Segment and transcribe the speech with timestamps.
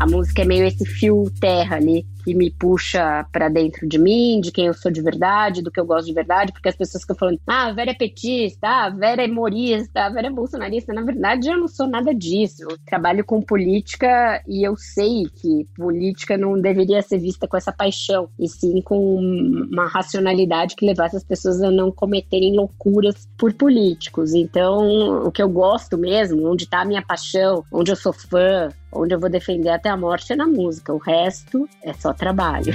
[0.00, 4.40] A música é meio esse fio terra ali que me puxa para dentro de mim,
[4.40, 7.02] de quem eu sou de verdade, do que eu gosto de verdade, porque as pessoas
[7.02, 10.30] ficam falando, ah, a Vera é petista, ah, a Vera é morista, a Vera é
[10.30, 10.94] bolsonarista.
[10.94, 12.62] Na verdade, eu não sou nada disso.
[12.62, 17.70] Eu trabalho com política e eu sei que política não deveria ser vista com essa
[17.72, 23.52] paixão, e sim com uma racionalidade que levasse as pessoas a não cometerem loucuras por
[23.52, 24.32] políticos.
[24.32, 28.70] Então, o que eu gosto mesmo, onde está a minha paixão, onde eu sou fã,
[28.92, 30.92] onde eu vou defender até a morte é na música.
[30.92, 32.74] O resto é só trabalho.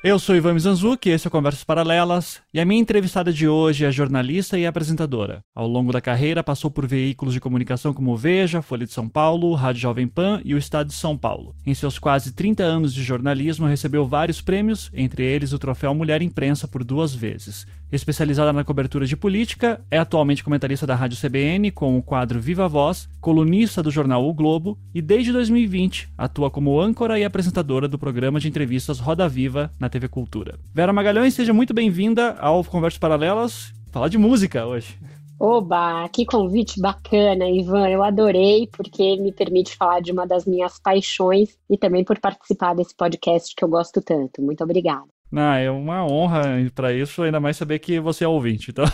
[0.00, 3.90] Eu sou Ivan Mizanzuki, esse é Conversas Paralelas, e a minha entrevistada de hoje é
[3.90, 5.42] jornalista e apresentadora.
[5.52, 9.52] Ao longo da carreira, passou por veículos de comunicação como Veja, Folha de São Paulo,
[9.54, 11.52] Rádio Jovem Pan e o Estado de São Paulo.
[11.66, 16.22] Em seus quase 30 anos de jornalismo, recebeu vários prêmios, entre eles o Troféu Mulher
[16.22, 17.66] Imprensa por duas vezes.
[17.90, 22.68] Especializada na cobertura de política, é atualmente comentarista da Rádio CBN com o quadro Viva
[22.68, 27.98] Voz, colunista do jornal O Globo e desde 2020 atua como âncora e apresentadora do
[27.98, 30.58] programa de entrevistas Roda Viva na TV Cultura.
[30.74, 33.72] Vera Magalhães, seja muito bem-vinda ao Conversas Paralelas.
[33.90, 34.98] Falar de música hoje.
[35.40, 37.88] Oba, que convite bacana, Ivan.
[37.88, 42.74] Eu adorei, porque me permite falar de uma das minhas paixões e também por participar
[42.74, 44.42] desse podcast que eu gosto tanto.
[44.42, 45.06] Muito obrigada.
[45.30, 46.42] Não, é uma honra
[46.74, 48.70] para isso, ainda mais saber que você é ouvinte.
[48.70, 48.84] Então,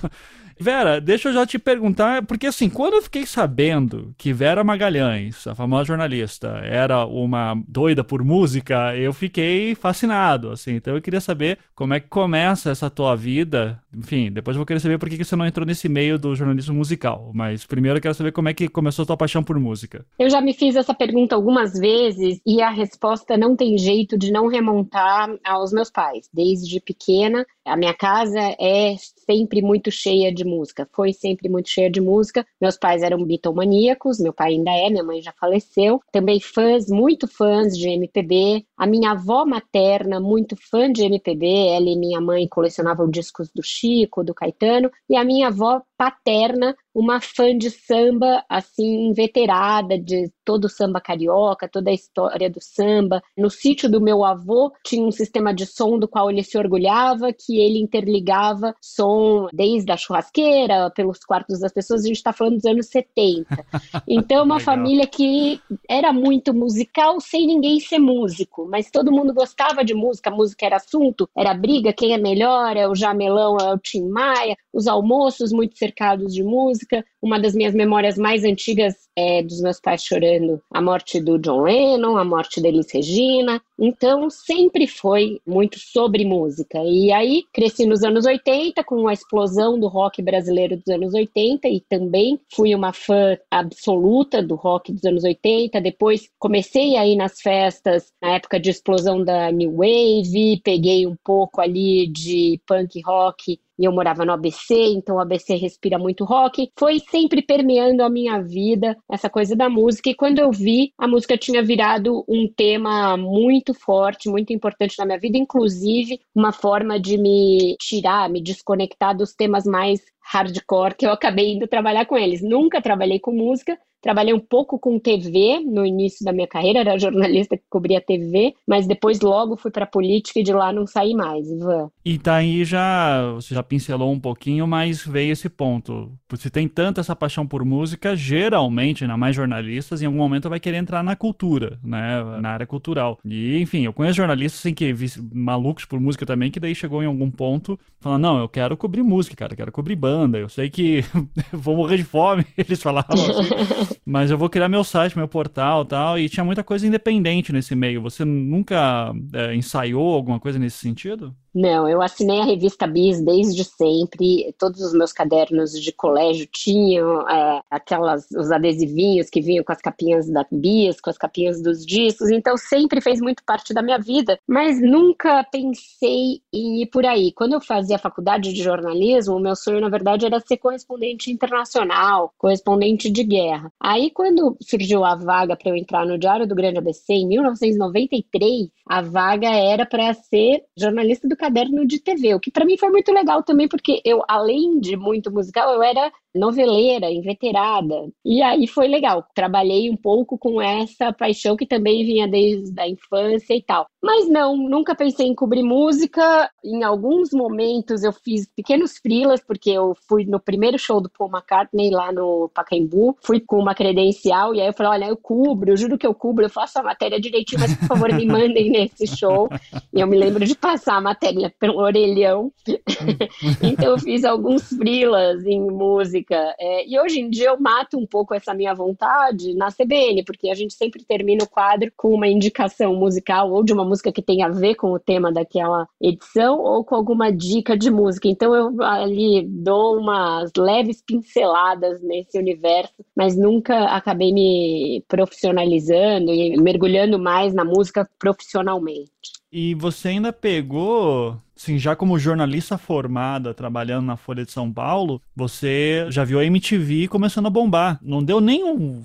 [0.60, 5.46] Vera, deixa eu já te perguntar, porque assim, quando eu fiquei sabendo que Vera Magalhães,
[5.46, 10.74] a famosa jornalista, era uma doida por música, eu fiquei fascinado, assim.
[10.74, 13.80] Então eu queria saber como é que começa essa tua vida.
[13.94, 16.74] Enfim, depois eu vou querer saber por que você não entrou nesse meio do jornalismo
[16.74, 17.30] musical.
[17.34, 20.04] Mas primeiro eu quero saber como é que começou a tua paixão por música.
[20.18, 24.32] Eu já me fiz essa pergunta algumas vezes e a resposta não tem jeito de
[24.32, 26.28] não remontar aos meus pais.
[26.32, 31.90] Desde pequena, a minha casa é sempre muito cheia de música, foi sempre muito cheia
[31.90, 32.46] de música.
[32.60, 36.00] Meus pais eram bitomaníacos, meu pai ainda é, minha mãe já faleceu.
[36.10, 38.64] Também fãs, muito fãs de MPB.
[38.78, 43.62] A minha avó materna, muito fã de MPB, ela e minha mãe colecionavam discos do
[43.62, 44.88] Chico, do Caetano.
[45.10, 51.00] E a minha avó paterna, uma fã de samba, assim, inveterada de todo o samba
[51.00, 53.20] carioca, toda a história do samba.
[53.36, 57.32] No sítio do meu avô tinha um sistema de som do qual ele se orgulhava,
[57.32, 62.54] que ele interligava som desde a churrasqueira, pelos quartos das pessoas, a gente está falando
[62.54, 63.46] dos anos 70.
[64.06, 69.84] Então, uma família que era muito musical sem ninguém ser músico, mas todo mundo gostava
[69.84, 73.78] de música, música era assunto, era briga, quem é melhor, é o Jamelão, é o
[73.78, 77.04] Tim Maia, os almoços muito cercados de música.
[77.20, 81.62] Uma das minhas memórias mais antigas é dos meus pais chorando a morte do John
[81.62, 83.60] Lennon, a morte da Elis Regina.
[83.76, 86.78] Então, sempre foi muito sobre música.
[86.84, 91.68] E aí, cresci nos anos 80, com a explosão do rock brasileiro dos anos 80,
[91.68, 95.80] e também fui uma fã absoluta do rock dos anos 80.
[95.80, 101.16] Depois, comecei a ir nas festas na época de explosão da New Wave, peguei um
[101.24, 106.24] pouco ali de punk rock e eu morava no ABC, então o ABC respira muito
[106.24, 106.70] rock.
[106.78, 111.06] Foi sempre permeando a minha vida essa coisa da música, e quando eu vi, a
[111.06, 116.98] música tinha virado um tema muito forte, muito importante na minha vida, inclusive uma forma
[116.98, 120.00] de me tirar, me desconectar dos temas mais
[120.30, 122.42] hardcore que eu acabei indo trabalhar com eles.
[122.42, 126.98] Nunca trabalhei com música, Trabalhei um pouco com TV no início da minha carreira, era
[126.98, 131.14] jornalista que cobria TV, mas depois logo fui para política e de lá não saí
[131.14, 131.90] mais, Ivan.
[132.04, 136.12] E daí já, você já pincelou um pouquinho, mas veio esse ponto.
[136.30, 140.60] Você tem tanta essa paixão por música, geralmente, ainda mais jornalistas, em algum momento vai
[140.60, 143.18] querer entrar na cultura, né, na área cultural.
[143.24, 144.94] E, enfim, eu conheço jornalistas assim, que
[145.32, 149.02] malucos por música também, que daí chegou em algum ponto falando, não, eu quero cobrir
[149.02, 151.04] música, cara, eu quero cobrir banda, eu sei que
[151.52, 153.98] vou morrer de fome, eles falavam assim.
[154.04, 156.18] Mas eu vou criar meu site, meu portal tal.
[156.18, 158.00] E tinha muita coisa independente nesse meio.
[158.02, 161.34] Você nunca é, ensaiou alguma coisa nesse sentido?
[161.60, 164.54] Não, eu assinei a revista Bis desde sempre.
[164.56, 169.80] Todos os meus cadernos de colégio tinham é, aquelas os adesivinhos que vinham com as
[169.80, 172.30] capinhas da Bis, com as capinhas dos discos.
[172.30, 177.32] Então sempre fez muito parte da minha vida, mas nunca pensei em ir por aí.
[177.32, 182.32] Quando eu fazia faculdade de jornalismo, o meu sonho na verdade era ser correspondente internacional,
[182.38, 183.72] correspondente de guerra.
[183.80, 188.68] Aí quando surgiu a vaga para eu entrar no Diário do Grande ABC em 1993,
[188.86, 192.90] a vaga era para ser jornalista do caderno de TV, o que para mim foi
[192.90, 198.08] muito legal também, porque eu, além de muito musical, eu era noveleira, inveterada.
[198.24, 199.24] E aí foi legal.
[199.34, 203.86] Trabalhei um pouco com essa paixão que também vinha desde a infância e tal.
[204.02, 206.50] Mas não, nunca pensei em cobrir música.
[206.64, 211.30] Em alguns momentos eu fiz pequenos frilas, porque eu fui no primeiro show do Paul
[211.30, 213.16] McCartney lá no Pacaembu.
[213.22, 216.14] Fui com uma credencial e aí eu falei: olha, eu cubro, eu juro que eu
[216.14, 219.48] cubro, eu faço a matéria direitinho, mas por favor me mandem nesse show.
[219.92, 221.27] E eu me lembro de passar a matéria
[221.58, 222.52] pelo orelhão.
[223.62, 226.54] então eu fiz alguns frilas em música.
[226.58, 230.50] É, e hoje em dia eu mato um pouco essa minha vontade na CBN, porque
[230.50, 234.22] a gente sempre termina o quadro com uma indicação musical ou de uma música que
[234.22, 238.28] tem a ver com o tema daquela edição ou com alguma dica de música.
[238.28, 246.56] Então eu ali dou umas leves pinceladas nesse universo, mas nunca acabei me profissionalizando e
[246.60, 249.37] mergulhando mais na música profissionalmente.
[249.50, 255.20] E você ainda pegou Sim, já como jornalista formada, trabalhando na Folha de São Paulo,
[255.34, 257.98] você já viu a MTV começando a bombar.
[258.00, 259.04] Não deu nenhum.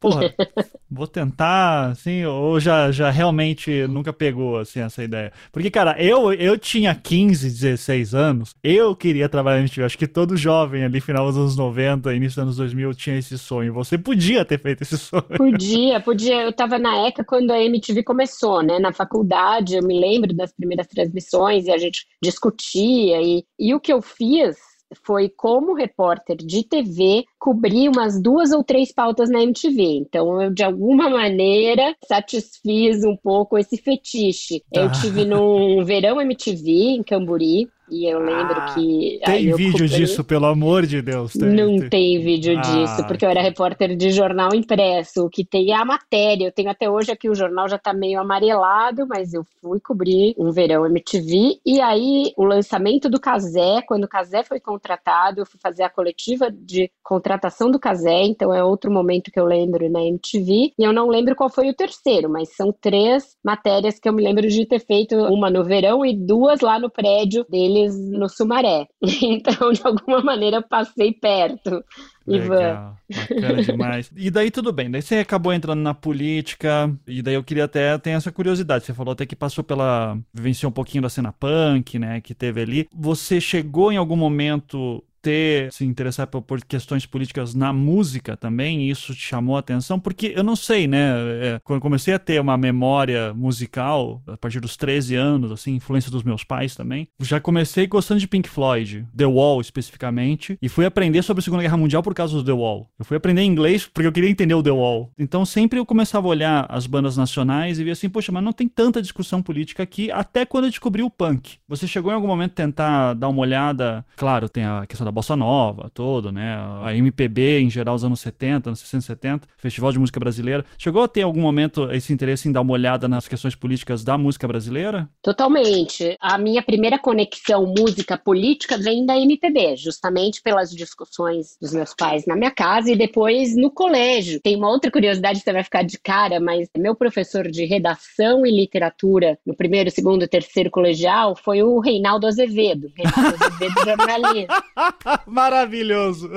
[0.00, 0.32] Porra,
[0.90, 5.30] vou tentar, assim, ou já, já realmente nunca pegou, assim, essa ideia.
[5.52, 9.84] Porque, cara, eu, eu tinha 15, 16 anos, eu queria trabalhar na MTV.
[9.84, 13.36] Acho que todo jovem ali, final dos anos 90, início dos anos 2000, tinha esse
[13.36, 13.74] sonho.
[13.74, 15.22] Você podia ter feito esse sonho.
[15.36, 16.44] Podia, podia.
[16.44, 18.78] Eu tava na ECA quando a MTV começou, né?
[18.78, 23.20] Na faculdade, eu me lembro das primeiras transmissões e a gente gente discutia.
[23.20, 24.56] E, e o que eu fiz
[25.04, 29.82] foi como repórter de TV cobrir umas duas ou três pautas na MTV.
[29.82, 34.62] Então eu de alguma maneira satisfiz um pouco esse fetiche.
[34.72, 34.92] Eu ah.
[34.92, 39.20] tive num verão MTV em Camburi e eu lembro ah, que.
[39.24, 41.32] Tem vídeo disso, pelo amor de Deus.
[41.32, 42.60] Tem, não tem, tem vídeo ah.
[42.60, 45.24] disso, porque eu era repórter de jornal impresso.
[45.24, 46.46] O que tem é a matéria.
[46.46, 50.34] Eu tenho até hoje aqui, o jornal já tá meio amarelado, mas eu fui cobrir
[50.38, 51.58] um verão MTV.
[51.66, 55.90] E aí, o lançamento do Casé, quando o Casé foi contratado, eu fui fazer a
[55.90, 60.72] coletiva de contratação do Casé, então é outro momento que eu lembro na MTV.
[60.78, 64.22] E eu não lembro qual foi o terceiro, mas são três matérias que eu me
[64.22, 68.86] lembro de ter feito: uma no verão e duas lá no prédio dele no Sumaré.
[69.22, 71.84] Então, de alguma maneira, eu passei perto.
[72.26, 74.12] Legal, bacana demais.
[74.16, 77.96] e daí tudo bem, daí você acabou entrando na política, e daí eu queria até
[77.98, 78.84] ter essa curiosidade.
[78.84, 80.16] Você falou até que passou pela.
[80.32, 82.20] vivenciou um pouquinho da cena punk, né?
[82.20, 82.88] Que teve ali.
[82.94, 88.88] Você chegou em algum momento ter se interessar por, por, questões políticas na música também,
[88.88, 89.98] isso te chamou a atenção?
[89.98, 91.12] Porque eu não sei, né?
[91.40, 96.10] É, quando comecei a ter uma memória musical, a partir dos 13 anos, assim, influência
[96.10, 100.84] dos meus pais também, já comecei gostando de Pink Floyd, The Wall especificamente, e fui
[100.84, 102.88] aprender sobre a Segunda Guerra Mundial por causa do The Wall.
[102.98, 105.10] Eu fui aprender inglês porque eu queria entender o The Wall.
[105.18, 108.52] Então sempre eu começava a olhar as bandas nacionais e via assim, poxa, mas não
[108.52, 111.58] tem tanta discussão política aqui, até quando eu descobri o punk.
[111.68, 115.12] Você chegou em algum momento tentar dar uma olhada, claro, tem a questão da da
[115.12, 116.56] bossa nova, todo, né?
[116.82, 120.64] A MPB em geral, os anos 70, anos 60, 70, Festival de Música Brasileira.
[120.78, 124.16] Chegou a ter algum momento esse interesse em dar uma olhada nas questões políticas da
[124.16, 125.08] música brasileira?
[125.20, 126.16] Totalmente.
[126.20, 132.36] A minha primeira conexão música-política vem da MPB, justamente pelas discussões dos meus pais na
[132.36, 134.40] minha casa e depois no colégio.
[134.40, 138.46] Tem uma outra curiosidade que você vai ficar de cara, mas meu professor de redação
[138.46, 142.92] e literatura no primeiro, segundo e terceiro colegial foi o Reinaldo Azevedo.
[142.94, 144.60] Reinaldo Azevedo jornalista.
[145.26, 146.30] Maravilhoso.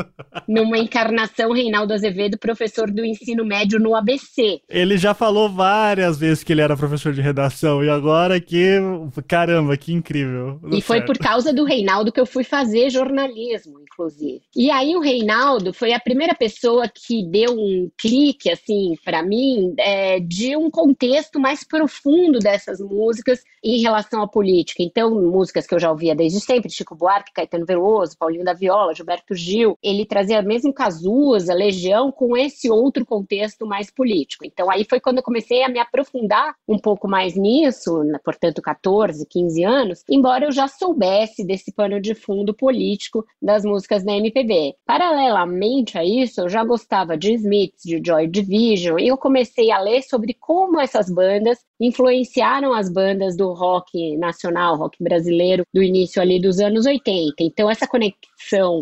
[0.48, 4.62] Numa encarnação, Reinaldo Azevedo, professor do ensino médio no ABC.
[4.69, 8.77] Ele já falou várias vezes que ele era professor de redação, e agora que.
[9.27, 10.60] Caramba, que incrível.
[10.71, 14.42] E foi por causa do Reinaldo que eu fui fazer jornalismo, inclusive.
[14.56, 19.73] E aí, o Reinaldo foi a primeira pessoa que deu um clique, assim, para mim,
[19.78, 24.83] é, de um contexto mais profundo dessas músicas em relação à política.
[24.83, 28.94] Então, músicas que eu já ouvia desde sempre, Chico Buarque, Caetano Veloso, Paulinho da Viola,
[28.94, 34.45] Gilberto Gil, ele trazia mesmo Cazuza, Legião, com esse outro contexto mais político.
[34.45, 39.26] Então, aí foi quando eu comecei a me aprofundar um pouco mais nisso, portanto, 14,
[39.26, 44.76] 15 anos, embora eu já soubesse desse pano de fundo político das músicas da MPB.
[44.86, 49.80] Paralelamente a isso, eu já gostava de Smiths, de Joy Division, e eu comecei a
[49.80, 56.22] ler sobre como essas bandas influenciaram as bandas do rock nacional, rock brasileiro, do início
[56.22, 57.36] ali dos anos 80.
[57.40, 58.33] Então, essa conexão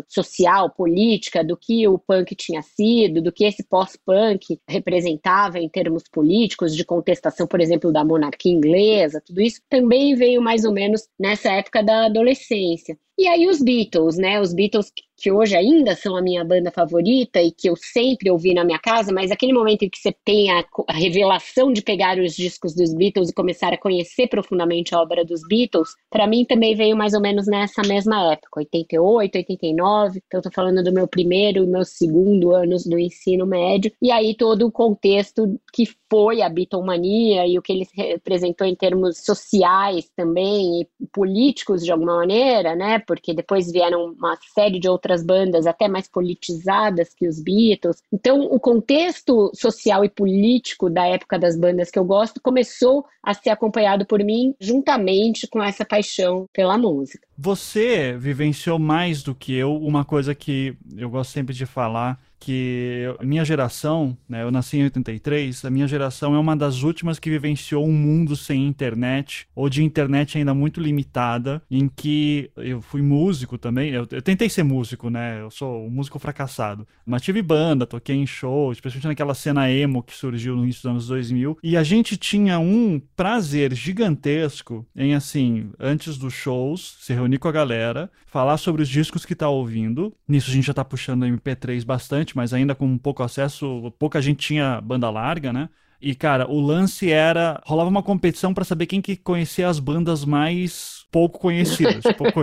[0.08, 6.04] social, política, do que o punk tinha sido, do que esse pós-punk representava em termos
[6.10, 11.08] políticos, de contestação, por exemplo, da monarquia inglesa, tudo isso também veio mais ou menos
[11.18, 12.98] nessa época da adolescência.
[13.18, 14.40] E aí os Beatles, né?
[14.40, 14.92] Os Beatles
[15.22, 18.78] que hoje ainda são a minha banda favorita e que eu sempre ouvi na minha
[18.78, 22.92] casa, mas aquele momento em que você tem a, revelação de pegar os discos dos
[22.92, 27.14] Beatles e começar a conhecer profundamente a obra dos Beatles, para mim também veio mais
[27.14, 30.20] ou menos nessa mesma época, 88, 89.
[30.26, 34.10] Então eu tô falando do meu primeiro e meu segundo anos do ensino médio, e
[34.10, 39.24] aí todo o contexto que foi a Beatlemania e o que ele representou em termos
[39.24, 42.98] sociais também e políticos de alguma maneira, né?
[42.98, 48.02] Porque depois vieram uma série de outras bandas até mais politizadas que os Beatles.
[48.12, 53.32] Então, o contexto social e político da época das bandas que eu gosto começou a
[53.32, 57.26] ser acompanhado por mim juntamente com essa paixão pela música.
[57.38, 63.04] Você vivenciou mais do que eu uma coisa que eu gosto sempre de falar, que
[63.20, 67.30] minha geração, né, eu nasci em 83, a minha geração é uma das últimas que
[67.30, 73.00] vivenciou um mundo sem internet, ou de internet ainda muito limitada, em que eu fui
[73.00, 77.40] músico também, eu, eu tentei ser músico, né, eu sou um músico fracassado, mas tive
[77.42, 81.58] banda, toquei em shows, especialmente naquela cena emo que surgiu no início dos anos 2000,
[81.62, 87.46] e a gente tinha um prazer gigantesco em, assim, antes dos shows, se reunir com
[87.46, 91.24] a galera, falar sobre os discos que tá ouvindo, nisso a gente já tá puxando
[91.24, 95.68] MP3 bastante, mas ainda com pouco acesso, pouca gente tinha banda larga, né?
[96.02, 97.62] E, cara, o lance era.
[97.64, 102.02] rolava uma competição para saber quem que conhecia as bandas mais pouco conhecidas.
[102.18, 102.42] pouco...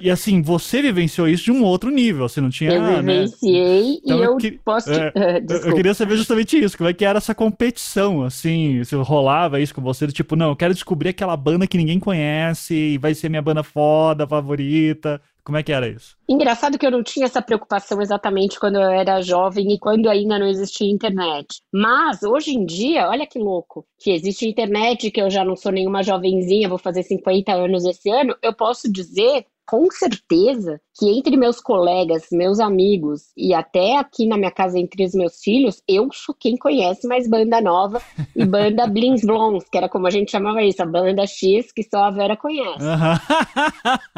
[0.00, 2.72] E assim, você vivenciou isso de um outro nível, você não tinha.
[2.72, 2.96] Eu né?
[2.96, 3.98] vivenciei né?
[4.02, 4.50] então, e eu que...
[4.64, 4.90] posso.
[4.92, 5.12] É,
[5.64, 9.74] eu queria saber justamente isso, como é que era essa competição, assim, se rolava isso
[9.74, 13.28] com você, tipo, não, eu quero descobrir aquela banda que ninguém conhece, e vai ser
[13.28, 15.20] minha banda foda, favorita.
[15.48, 16.14] Como é que era isso?
[16.28, 20.38] Engraçado que eu não tinha essa preocupação exatamente quando eu era jovem e quando ainda
[20.38, 21.62] não existia internet.
[21.72, 25.72] Mas hoje em dia, olha que louco, que existe internet, que eu já não sou
[25.72, 31.36] nenhuma jovenzinha, vou fazer 50 anos esse ano, eu posso dizer com certeza que entre
[31.36, 36.08] meus colegas, meus amigos e até aqui na minha casa entre os meus filhos, eu
[36.12, 38.02] sou quem conhece mais banda nova
[38.34, 41.84] e banda Blins Blons, que era como a gente chamava isso, a banda X que
[41.84, 42.84] só a Vera conhece.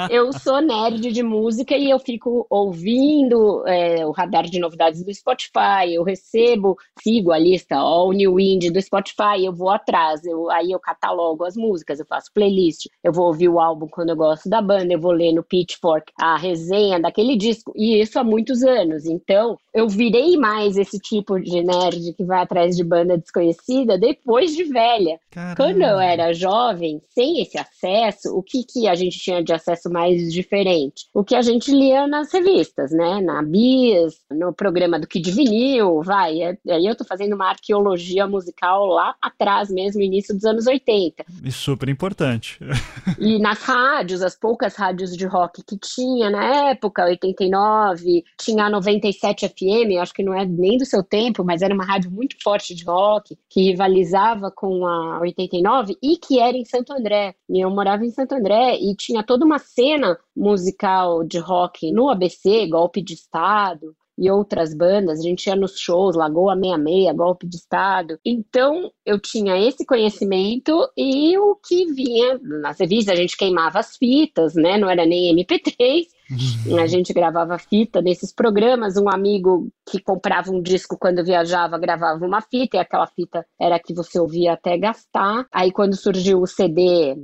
[0.08, 5.12] eu sou nerd de música e eu fico ouvindo é, o radar de novidades do
[5.12, 10.50] Spotify, eu recebo, sigo a lista All New Indie do Spotify, eu vou atrás, eu,
[10.50, 14.16] aí eu catalogo as músicas, eu faço playlist, eu vou ouvir o álbum quando eu
[14.16, 16.69] gosto da banda, eu vou ler no Pitchfork a resenha
[17.00, 19.06] daquele disco, e isso há muitos anos.
[19.06, 24.54] Então, eu virei mais esse tipo de nerd que vai atrás de banda desconhecida depois
[24.54, 25.18] de velha.
[25.30, 25.56] Caramba.
[25.56, 29.90] Quando eu era jovem, sem esse acesso, o que, que a gente tinha de acesso
[29.90, 31.06] mais diferente?
[31.14, 33.20] O que a gente lia nas revistas, né?
[33.20, 36.42] Na Bis, no programa do Kid Vinil, vai.
[36.42, 41.24] É, aí eu tô fazendo uma arqueologia musical lá atrás mesmo, início dos anos 80.
[41.44, 42.58] E super importante.
[43.18, 48.70] e nas rádios, as poucas rádios de rock que tinha na época, 89, tinha a
[48.70, 52.36] 97 FM, acho que não é nem do seu tempo, mas era uma rádio muito
[52.42, 57.34] forte de rock, que rivalizava com a 89 e que era em Santo André.
[57.48, 62.08] E eu morava em Santo André e tinha toda uma cena musical de rock no
[62.08, 67.46] ABC, Golpe de Estado, e outras bandas, a gente ia nos shows, Lagoa 66, Golpe
[67.46, 68.18] de Estado.
[68.22, 73.96] Então, eu tinha esse conhecimento e o que vinha nas revistas, a gente queimava as
[73.96, 74.76] fitas, né?
[74.76, 76.04] Não era nem MP3,
[76.78, 78.96] a gente gravava fita nesses programas.
[78.96, 83.78] Um amigo que comprava um disco quando viajava gravava uma fita, e aquela fita era
[83.78, 85.46] que você ouvia até gastar.
[85.52, 87.16] Aí, quando surgiu o CD,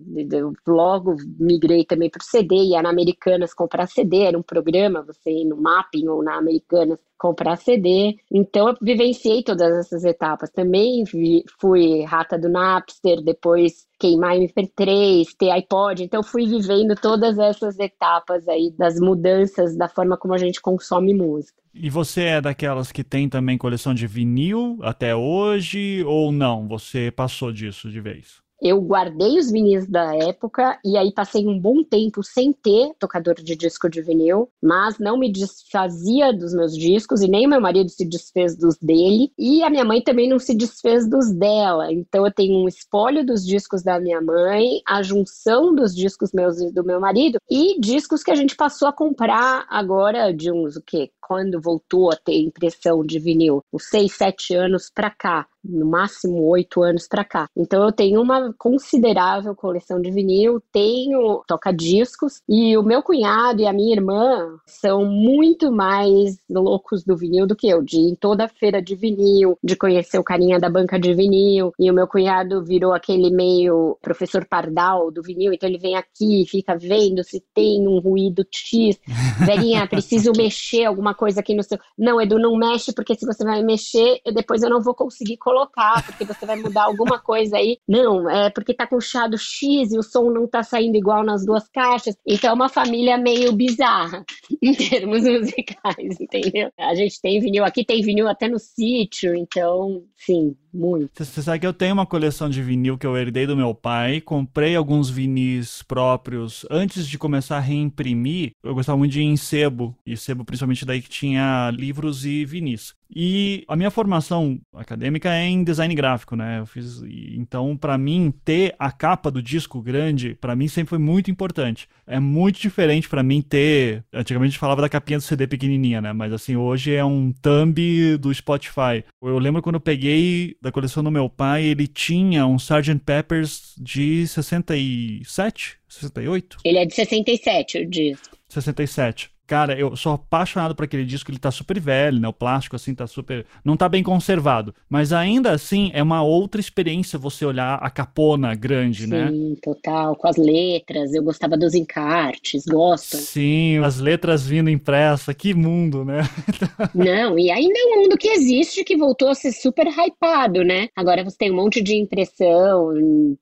[0.66, 5.30] logo migrei também para o CD, ia na Americanas comprar CD, era um programa, você
[5.30, 8.16] ir no Mapping ou na Americanas comprar CD.
[8.30, 10.50] Então, eu vivenciei todas essas etapas.
[10.50, 16.04] Também fui rata do Napster, depois queimar MP3, ter iPod.
[16.04, 21.14] Então, fui vivendo todas essas etapas aí das mudanças da forma como a gente consome
[21.14, 21.62] música.
[21.75, 26.66] E você é daquelas que tem também coleção de vinil até hoje ou não?
[26.68, 28.45] Você passou disso de vez?
[28.60, 33.34] Eu guardei os vinis da época e aí passei um bom tempo sem ter tocador
[33.34, 37.90] de disco de vinil, mas não me desfazia dos meus discos e nem meu marido
[37.90, 41.92] se desfez dos dele e a minha mãe também não se desfez dos dela.
[41.92, 46.60] Então eu tenho um espólio dos discos da minha mãe, a junção dos discos meus
[46.60, 50.76] e do meu marido e discos que a gente passou a comprar agora de uns
[50.76, 51.10] o quê?
[51.20, 56.42] Quando voltou a ter impressão de vinil, uns seis, sete anos pra cá no máximo
[56.49, 57.49] oito anos para cá.
[57.56, 63.66] Então eu tenho uma considerável coleção de vinil, tenho toca-discos e o meu cunhado e
[63.66, 68.14] a minha irmã são muito mais loucos do vinil do que eu, de ir em
[68.14, 71.73] toda feira de vinil, de conhecer o carinha da banca de vinil.
[71.78, 76.44] E o meu cunhado virou aquele meio professor pardal do vinil, então ele vem aqui,
[76.49, 78.99] fica vendo se tem um ruído X.
[79.44, 81.78] Velhinha, preciso mexer alguma coisa aqui no seu.
[81.99, 85.55] Não, Edu, não mexe, porque se você vai mexer, depois eu não vou conseguir colocar,
[86.04, 87.78] porque você vai mudar alguma coisa aí.
[87.88, 91.46] Não, é porque tá com chiado X e o som não tá saindo igual nas
[91.46, 92.16] duas caixas.
[92.26, 94.25] Então é uma família meio bizarra
[94.60, 96.70] em termos musicais, entendeu?
[96.78, 101.25] A gente tem vinil aqui, tem vinil até no sítio, então, sim, muito.
[101.25, 104.20] Você sabe que eu tenho uma coleção de vinil que eu herdei do meu pai,
[104.20, 108.52] comprei alguns vinis próprios antes de começar a reimprimir.
[108.62, 112.44] Eu gostava muito de ir em sebo, e sebo principalmente daí que tinha livros e
[112.44, 112.94] vinis.
[113.14, 116.60] E a minha formação acadêmica é em design gráfico, né?
[116.60, 120.98] Eu fiz, então, para mim, ter a capa do disco grande, para mim sempre foi
[120.98, 121.88] muito importante.
[122.06, 124.04] É muito diferente para mim ter.
[124.12, 126.12] Antigamente a gente falava da capinha do CD pequenininha, né?
[126.12, 129.04] Mas assim, hoje é um thumb do Spotify.
[129.22, 133.00] Eu lembro quando eu peguei da coleção do meu pai, ele tinha um Sgt.
[133.04, 136.58] Peppers de 67, 68?
[136.64, 138.36] Ele é de 67, o disco.
[138.48, 139.35] 67.
[139.46, 142.26] Cara, eu sou apaixonado por aquele disco, ele tá super velho, né?
[142.26, 143.46] O plástico, assim, tá super.
[143.64, 144.74] Não tá bem conservado.
[144.88, 149.30] Mas ainda assim, é uma outra experiência você olhar a capona grande, Sim, né?
[149.30, 150.16] Sim, total.
[150.16, 153.16] Com as letras, eu gostava dos encartes, gosto.
[153.16, 156.22] Sim, as letras vindo impressa, que mundo, né?
[156.94, 160.88] Não, e ainda é um mundo que existe que voltou a ser super hypado, né?
[160.96, 162.92] Agora você tem um monte de impressão,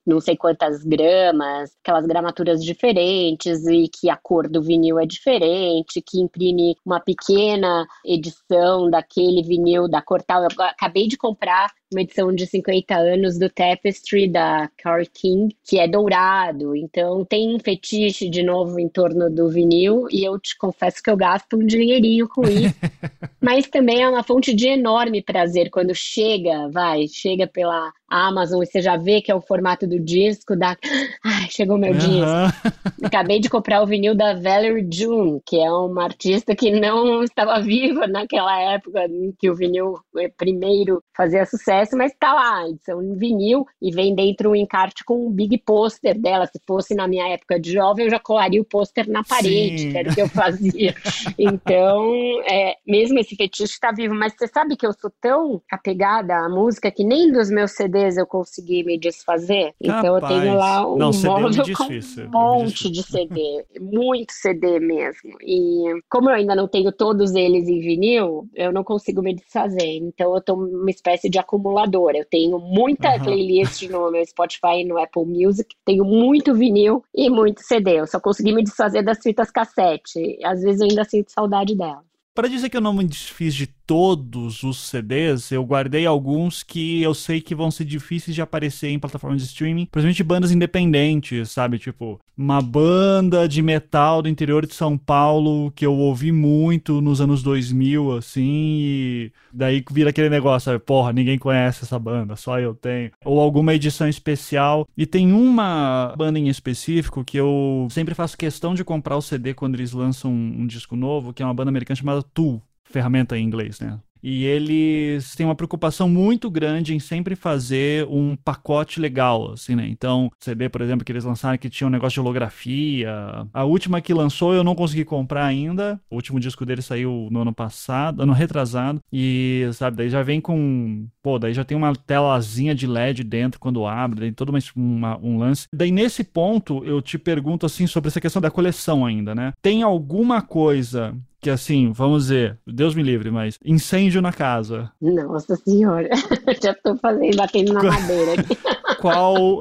[0.07, 5.94] não sei quantas gramas, aquelas gramaturas diferentes, e que a cor do vinil é diferente
[6.01, 10.43] que imprime uma pequena edição daquele vinil da Cortal.
[10.43, 15.79] Eu acabei de comprar uma edição de 50 anos do Tapestry da Carole King, que
[15.79, 16.75] é dourado.
[16.75, 21.11] Então tem um fetiche de novo em torno do vinil e eu te confesso que
[21.11, 22.75] eu gasto um dinheirinho com isso.
[23.41, 28.67] Mas também é uma fonte de enorme prazer quando chega, vai, chega pela Amazon e
[28.67, 30.77] você já vê que é o formato do disco, dá,
[31.25, 31.99] ai, chegou meu uhum.
[31.99, 33.03] disco.
[33.03, 37.61] Acabei de comprar o vinil da Valerie June, que é uma artista que não estava
[37.61, 43.03] viva naquela época em que o vinil eh, primeiro fazia sucesso, mas está lá, edição
[43.03, 46.47] em vinil e vem dentro um encarte com um big pôster dela.
[46.47, 49.91] Se fosse na minha época de jovem, eu já colaria o pôster na parede, Sim.
[49.91, 50.95] que era o que eu fazia.
[51.39, 52.13] então,
[52.47, 56.49] é, mesmo esse fetiche está vivo, mas você sabe que eu sou tão apegada à
[56.49, 59.73] música que nem dos meus CDs eu consegui me desfazer.
[59.81, 60.23] Então Capaz.
[60.23, 65.37] eu tenho lá um Não, móvel com um monte de CD, muito CD mesmo.
[65.43, 69.97] E como eu ainda não tenho todos eles em vinil, eu não consigo me desfazer.
[69.97, 72.19] Então eu tô uma espécie de acumuladora.
[72.19, 73.25] Eu tenho muita uhum.
[73.25, 78.01] playlist no meu Spotify e no Apple Music, tenho muito vinil e muito CD.
[78.01, 80.39] Eu só consegui me desfazer das fitas cassete.
[80.45, 82.14] Às vezes eu ainda sinto saudade delas.
[82.35, 87.01] Para dizer que eu não me desfiz de todos os CDs, eu guardei alguns que
[87.01, 91.51] eu sei que vão ser difíceis de aparecer em plataformas de streaming, principalmente bandas independentes,
[91.51, 91.79] sabe?
[91.79, 97.21] Tipo, uma banda de metal do interior de São Paulo que eu ouvi muito nos
[97.21, 100.79] anos 2000, assim, e daí vira aquele negócio, sabe?
[100.81, 103.13] Porra, ninguém conhece essa banda, só eu tenho.
[103.25, 104.89] Ou alguma edição especial.
[104.97, 109.55] E tem uma banda em específico que eu sempre faço questão de comprar o CD
[109.55, 113.37] quando eles lançam um, um disco novo, que é uma banda americana chamada Tool ferramenta
[113.37, 113.99] em inglês, né?
[114.27, 119.87] E eles têm uma preocupação muito grande em sempre fazer um pacote legal, assim, né?
[119.87, 123.13] Então, CD, por exemplo, que eles lançaram que tinha um negócio de holografia.
[123.53, 126.01] A última que lançou eu não consegui comprar ainda.
[126.11, 128.99] O último disco dele saiu no ano passado, ano retrasado.
[129.13, 131.07] E, sabe, daí já vem com.
[131.23, 135.37] Pô, daí já tem uma telazinha de LED dentro quando abre, daí todo uma, um
[135.37, 135.67] lance.
[135.71, 139.53] Daí nesse ponto eu te pergunto, assim, sobre essa questão da coleção ainda, né?
[139.61, 144.91] Tem alguma coisa que assim, vamos dizer, Deus me livre, mas incêndio na casa.
[144.99, 146.09] Nossa senhora,
[146.63, 148.57] já estou fazendo, batendo na madeira aqui.
[149.05, 149.61] Qual,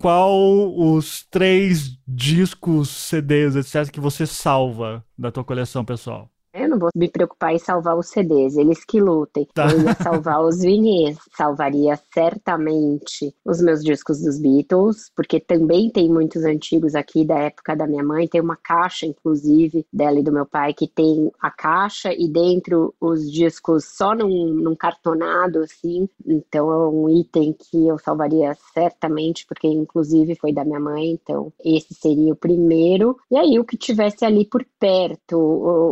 [0.00, 6.28] qual os três discos, CDs, etc., que você salva da tua coleção pessoal?
[6.54, 9.48] Eu não vou me preocupar em salvar os CDs, eles que lutem.
[9.52, 9.66] Tá.
[9.72, 16.08] Eu ia salvar os vinis, salvaria certamente os meus discos dos Beatles, porque também tem
[16.08, 18.28] muitos antigos aqui da época da minha mãe.
[18.28, 22.94] Tem uma caixa, inclusive, dela e do meu pai, que tem a caixa e dentro
[23.00, 26.08] os discos só num, num cartonado, assim.
[26.24, 31.10] Então é um item que eu salvaria certamente, porque inclusive foi da minha mãe.
[31.10, 33.18] Então esse seria o primeiro.
[33.28, 35.36] E aí o que tivesse ali por perto,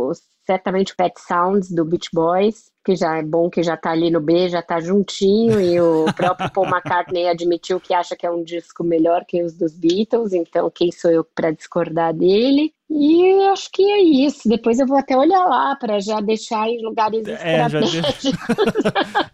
[0.09, 4.11] os certamente Pet Sounds do Beach Boys, que já é bom que já tá ali
[4.11, 8.31] no B, já tá juntinho, e o próprio Paul McCartney admitiu que acha que é
[8.31, 12.73] um disco melhor que os dos Beatles, então quem sou eu para discordar dele?
[12.95, 14.47] E acho que é isso.
[14.47, 18.31] Depois eu vou até olhar lá para já deixar em lugares é, estratégicos.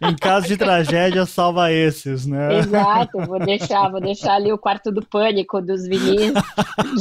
[0.00, 2.58] em caso de tragédia, salva esses, né?
[2.58, 6.32] Exato, vou deixar, vou deixar ali o quarto do pânico dos vinis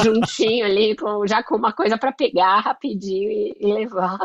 [0.04, 4.20] juntinho ali, com, já com uma coisa para pegar rapidinho e, e levar.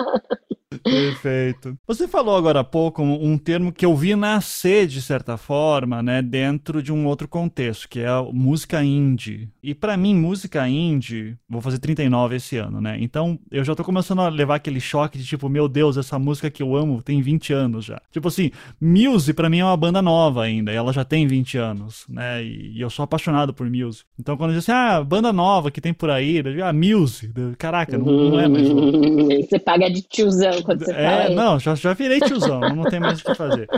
[0.82, 1.76] Perfeito.
[1.86, 6.22] Você falou agora há pouco um termo que eu vi nascer, de certa forma, né,
[6.22, 9.48] dentro de um outro contexto, que é a música indie.
[9.62, 12.96] E para mim, música indie, vou fazer 39 esse ano, né?
[13.00, 16.50] Então eu já tô começando a levar aquele choque de tipo, meu Deus, essa música
[16.50, 18.00] que eu amo tem 20 anos já.
[18.10, 21.58] Tipo assim, Muse para mim é uma banda nova ainda, e ela já tem 20
[21.58, 22.44] anos, né?
[22.44, 24.04] E, eu sou apaixonado por Muse.
[24.18, 28.06] Então quando diz assim, ah, banda nova que tem por aí, ah, Muse, caraca, não,
[28.06, 28.68] não é mais.
[29.48, 33.00] Você paga de tiozão quando você é, fala Não, já, já virei tiozão, não tem
[33.00, 33.68] mais o que fazer.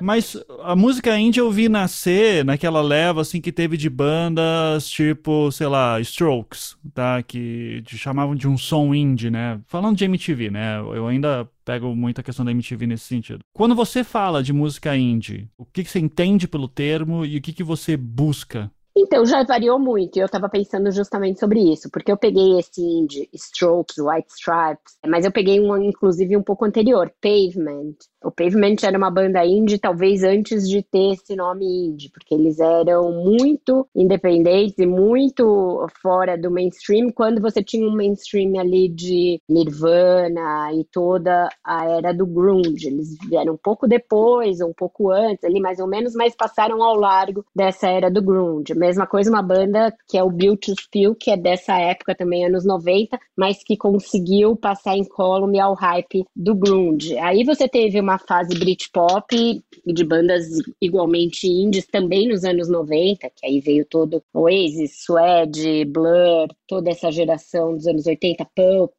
[0.00, 5.50] Mas a música indie eu vi nascer naquela leva assim que teve de bandas tipo,
[5.50, 7.22] sei lá, Strokes, tá?
[7.22, 9.60] Que chamavam de um som indie, né?
[9.66, 10.78] Falando de MTV, né?
[10.78, 13.40] Eu ainda pego muito a questão da MTV nesse sentido.
[13.52, 17.40] Quando você fala de música indie, o que, que você entende pelo termo e o
[17.42, 20.18] que, que você busca então, já variou muito.
[20.18, 25.24] Eu estava pensando justamente sobre isso, porque eu peguei esse indie, Strokes, White Stripes, mas
[25.24, 27.94] eu peguei um, inclusive, um pouco anterior, Pavement.
[28.24, 32.58] O Pavement era uma banda indie, talvez antes de ter esse nome indie, porque eles
[32.58, 39.40] eram muito independentes e muito fora do mainstream, quando você tinha um mainstream ali de
[39.48, 42.88] Nirvana e toda a era do grunge.
[42.88, 46.96] Eles vieram um pouco depois, um pouco antes, ali mais ou menos, mas passaram ao
[46.96, 51.14] largo dessa era do grunge mesma coisa, uma banda que é o Built to Spill,
[51.14, 56.24] que é dessa época também, anos 90, mas que conseguiu passar em column ao hype
[56.34, 57.18] do grunge.
[57.18, 60.46] Aí você teve uma fase Britpop de bandas
[60.80, 67.10] igualmente indies também nos anos 90, que aí veio todo Oasis, Suede, Blur, toda essa
[67.10, 68.94] geração dos anos 80, Pulp,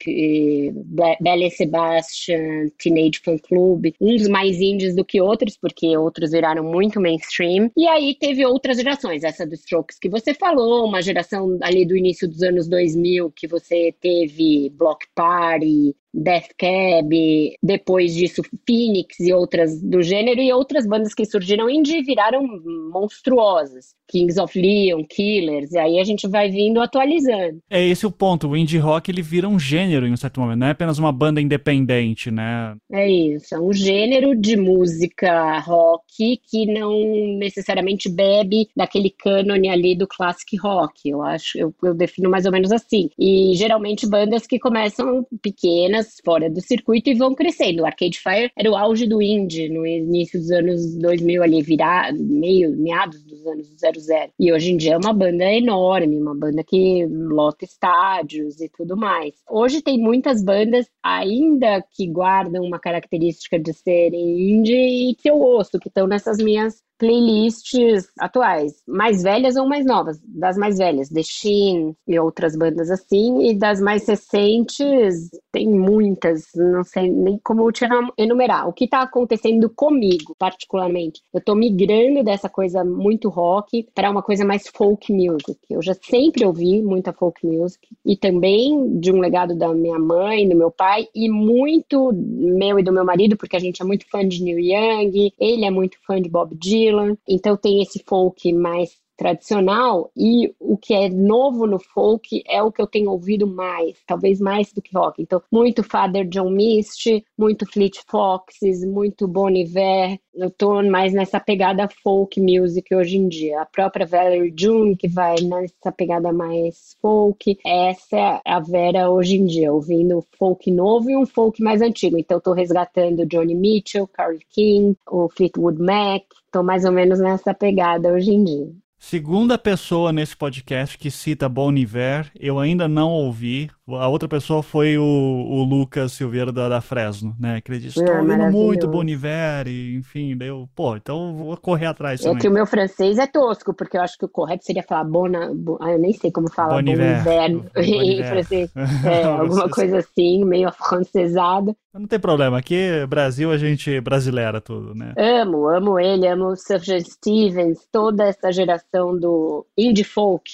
[1.19, 7.01] Belle Sebastian, Teenage Fan Club, uns mais indies do que outros, porque outros viraram muito
[7.01, 7.71] mainstream.
[7.75, 11.85] E aí teve outras gerações, essa do Stroke Strokes que você falou, uma geração ali
[11.85, 19.19] do início dos anos 2000 que você teve Block Party, Death Cab, depois disso Phoenix
[19.19, 22.45] e outras do gênero, e outras bandas que surgiram indie viraram
[22.91, 23.97] monstruosas.
[24.09, 27.59] Kings of Leon, Killers, e aí a gente vai vindo atualizando.
[27.69, 30.59] É esse o ponto, o indie rock ele vira um gênero em um certo momento,
[30.59, 32.75] não é apenas uma banda independente, né?
[32.91, 36.91] É isso, é um gênero de música rock que não
[37.37, 42.51] necessariamente bebe daquele cânone ali do classic rock, eu acho, eu, eu defino mais ou
[42.51, 43.09] menos assim.
[43.17, 47.85] E geralmente bandas que começam pequenas, fora do circuito e vão crescendo.
[47.85, 52.75] Arcade Fire era o auge do indie no início dos anos 2000 ali, virar meio
[52.77, 54.33] meados dos anos 00.
[54.39, 58.97] E hoje em dia é uma banda enorme, uma banda que lota estádios e tudo
[58.97, 59.35] mais.
[59.49, 65.37] Hoje tem muitas bandas ainda que guardam uma característica de serem indie e que eu
[65.37, 70.19] ouço, que estão nessas minhas playlists atuais, mais velhas ou mais novas.
[70.23, 76.43] Das mais velhas, The Sheen e outras bandas assim, e das mais recentes, tem muitas,
[76.55, 77.85] não sei nem como te
[78.17, 78.67] enumerar.
[78.67, 81.21] O que está acontecendo comigo, particularmente?
[81.33, 85.57] Eu estou migrando dessa coisa muito rock para uma coisa mais folk music.
[85.69, 90.47] Eu já sempre ouvi muita folk music, e também de um legado da minha mãe,
[90.47, 94.05] do meu pai, e muito meu e do meu marido, porque a gente é muito
[94.09, 97.15] fã de Neil Young, ele é muito fã de Bob Dylan Dylan.
[97.27, 102.71] Então tem esse folk mais tradicional e o que é novo no folk é o
[102.71, 105.21] que eu tenho ouvido mais, talvez mais do que rock.
[105.21, 110.17] Então, muito Father John Misty, muito Fleet Foxes, muito Bon Iver.
[110.33, 113.61] Eu tô mais nessa pegada folk music hoje em dia.
[113.61, 117.57] A própria Valerie June, que vai nessa pegada mais folk.
[117.65, 122.17] Essa é a Vera hoje em dia, ouvindo folk novo e um folk mais antigo.
[122.17, 126.23] Então, eu tô resgatando Johnny Mitchell, Carole King, o Fleetwood Mac.
[126.53, 128.88] Tô mais ou menos nessa pegada hoje em dia.
[129.01, 133.71] Segunda pessoa nesse podcast que cita Bon Iver, eu ainda não ouvi.
[133.95, 137.61] A outra pessoa foi o, o Lucas Silveira da, da Fresno, né?
[137.61, 141.87] Que ele disse, estou ouvindo muito Bon Iver, e, enfim, deu, pô, então vou correr
[141.87, 142.37] atrás é também.
[142.37, 145.03] É que o meu francês é tosco, porque eu acho que o correto seria falar
[145.03, 148.71] Bona, bon, ah, eu nem sei como fala Bon Iver, bon em francês.
[149.05, 151.75] É, alguma coisa assim, meio afrancesada.
[151.93, 155.13] Não tem problema, aqui Brasil a gente brasileira tudo, né?
[155.17, 160.51] Amo, amo ele, amo o Sufjan Stevens, toda essa geração do indie folk.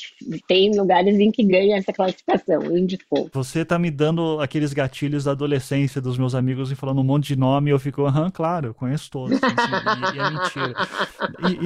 [0.48, 3.25] Tem lugares em que ganha essa classificação, indie folk.
[3.34, 7.28] Você tá me dando aqueles gatilhos da adolescência dos meus amigos e falando um monte
[7.28, 9.40] de nome e eu fico, aham, claro, eu conheço todos.
[9.40, 10.76] e, e, é mentira.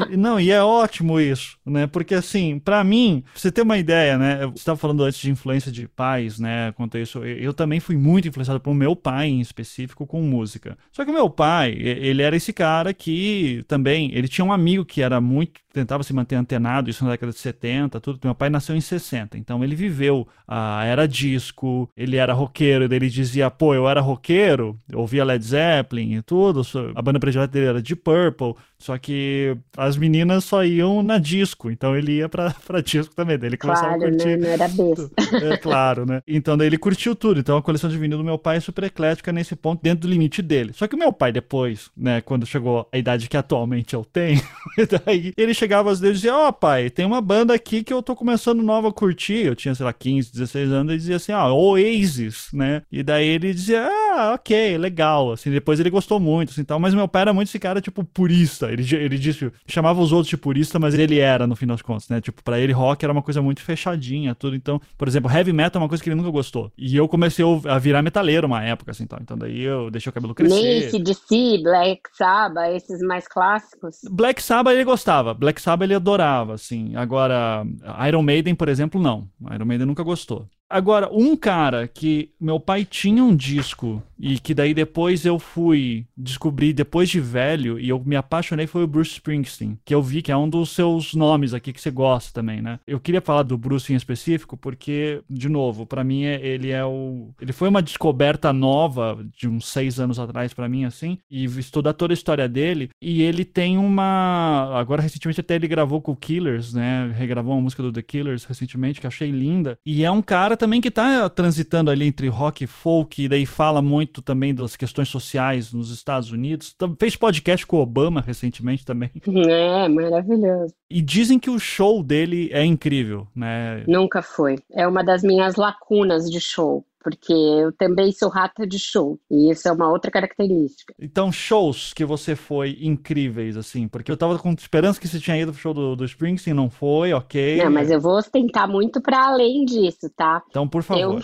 [0.10, 1.88] E, e, não, e é ótimo isso, né?
[1.88, 4.46] Porque assim, para mim, pra você ter uma ideia, né?
[4.48, 6.72] Você estava falando antes de influência de pais, né?
[6.74, 10.78] Quanto a isso, eu também fui muito influenciado por meu pai em específico com música.
[10.92, 14.86] Só que o meu pai, ele era esse cara que também, ele tinha um amigo
[14.86, 18.20] que era muito tentava se manter antenado, isso na década de 70, tudo.
[18.24, 21.08] Meu pai nasceu em 60, então ele viveu a era
[21.50, 26.22] disco, ele era roqueiro, ele dizia, pô, eu era roqueiro, eu ouvia Led Zeppelin e
[26.22, 26.62] tudo,
[26.96, 31.70] a banda predileta dele era de Purple, só que as meninas só iam na disco,
[31.70, 34.38] então ele ia pra, pra disco também, daí ele começava claro, a curtir.
[34.38, 34.38] Né?
[34.38, 35.10] Não era besta.
[35.50, 36.22] É claro, né?
[36.28, 38.84] Então daí ele curtiu tudo, então a coleção de vinil do meu pai é super
[38.84, 40.74] eclética nesse ponto, dentro do limite dele.
[40.74, 44.42] Só que o meu pai depois, né, quando chegou a idade que atualmente eu tenho,
[45.06, 47.94] daí ele chegava às vezes e dizia: Ó, oh, pai, tem uma banda aqui que
[47.94, 49.46] eu tô começando nova a curtir.
[49.46, 52.82] Eu tinha, sei lá, 15, 16 anos, e dizia assim: ó, oh, Oasis, né?
[52.92, 55.32] E daí ele dizia: ah, ok, legal.
[55.32, 56.80] Assim, depois ele gostou muito, assim tal.
[56.80, 58.69] Mas meu pai era muito esse cara, tipo, purista.
[58.72, 62.10] Ele, ele disse, chamava os outros de purista, mas ele era, no fim das contas,
[62.10, 62.22] né?
[62.22, 64.56] Tipo, pra ele rock era uma coisa muito fechadinha, tudo.
[64.56, 66.72] Então, por exemplo, heavy metal é uma coisa que ele nunca gostou.
[66.78, 69.20] E eu comecei a virar metaleiro uma época, assim, tal.
[69.22, 70.56] Então daí eu deixei o cabelo crescer.
[70.56, 73.98] Nem ACDC, Black Sabbath, esses mais clássicos.
[74.12, 75.34] Black Sabbath ele gostava.
[75.34, 76.96] Black Sabbath ele adorava, assim.
[76.96, 77.66] Agora,
[78.08, 79.28] Iron Maiden, por exemplo, não.
[79.54, 80.48] Iron Maiden nunca gostou.
[80.70, 86.06] Agora, um cara que meu pai tinha um disco e que daí depois eu fui
[86.16, 90.22] descobrir depois de velho e eu me apaixonei foi o Bruce Springsteen, que eu vi
[90.22, 92.80] que é um dos seus nomes aqui que você gosta também, né?
[92.86, 96.84] Eu queria falar do Bruce em específico porque, de novo, para mim é, ele é
[96.84, 101.46] o, ele foi uma descoberta nova de uns seis anos atrás para mim assim e
[101.46, 106.12] estudar toda a história dele e ele tem uma, agora recentemente até ele gravou com
[106.12, 107.12] o Killers, né?
[107.16, 110.82] Regravou uma música do The Killers recentemente que achei linda e é um cara também
[110.82, 115.10] que tá transitando ali entre rock e folk, e daí fala muito também das questões
[115.10, 116.76] sociais nos Estados Unidos.
[117.00, 119.10] Fez podcast com o Obama recentemente também.
[119.50, 120.74] É, maravilhoso.
[120.90, 123.84] E dizem que o show dele é incrível, né?
[123.88, 124.58] Nunca foi.
[124.72, 129.52] É uma das minhas lacunas de show porque eu também sou rata de show, e
[129.52, 130.94] isso é uma outra característica.
[131.00, 135.38] Então, shows que você foi incríveis, assim, porque eu tava com esperança que você tinha
[135.38, 137.58] ido pro show do, do Springsteen, não foi, ok.
[137.64, 140.44] Não, mas eu vou ostentar muito para além disso, tá?
[140.50, 141.22] Então, por favor.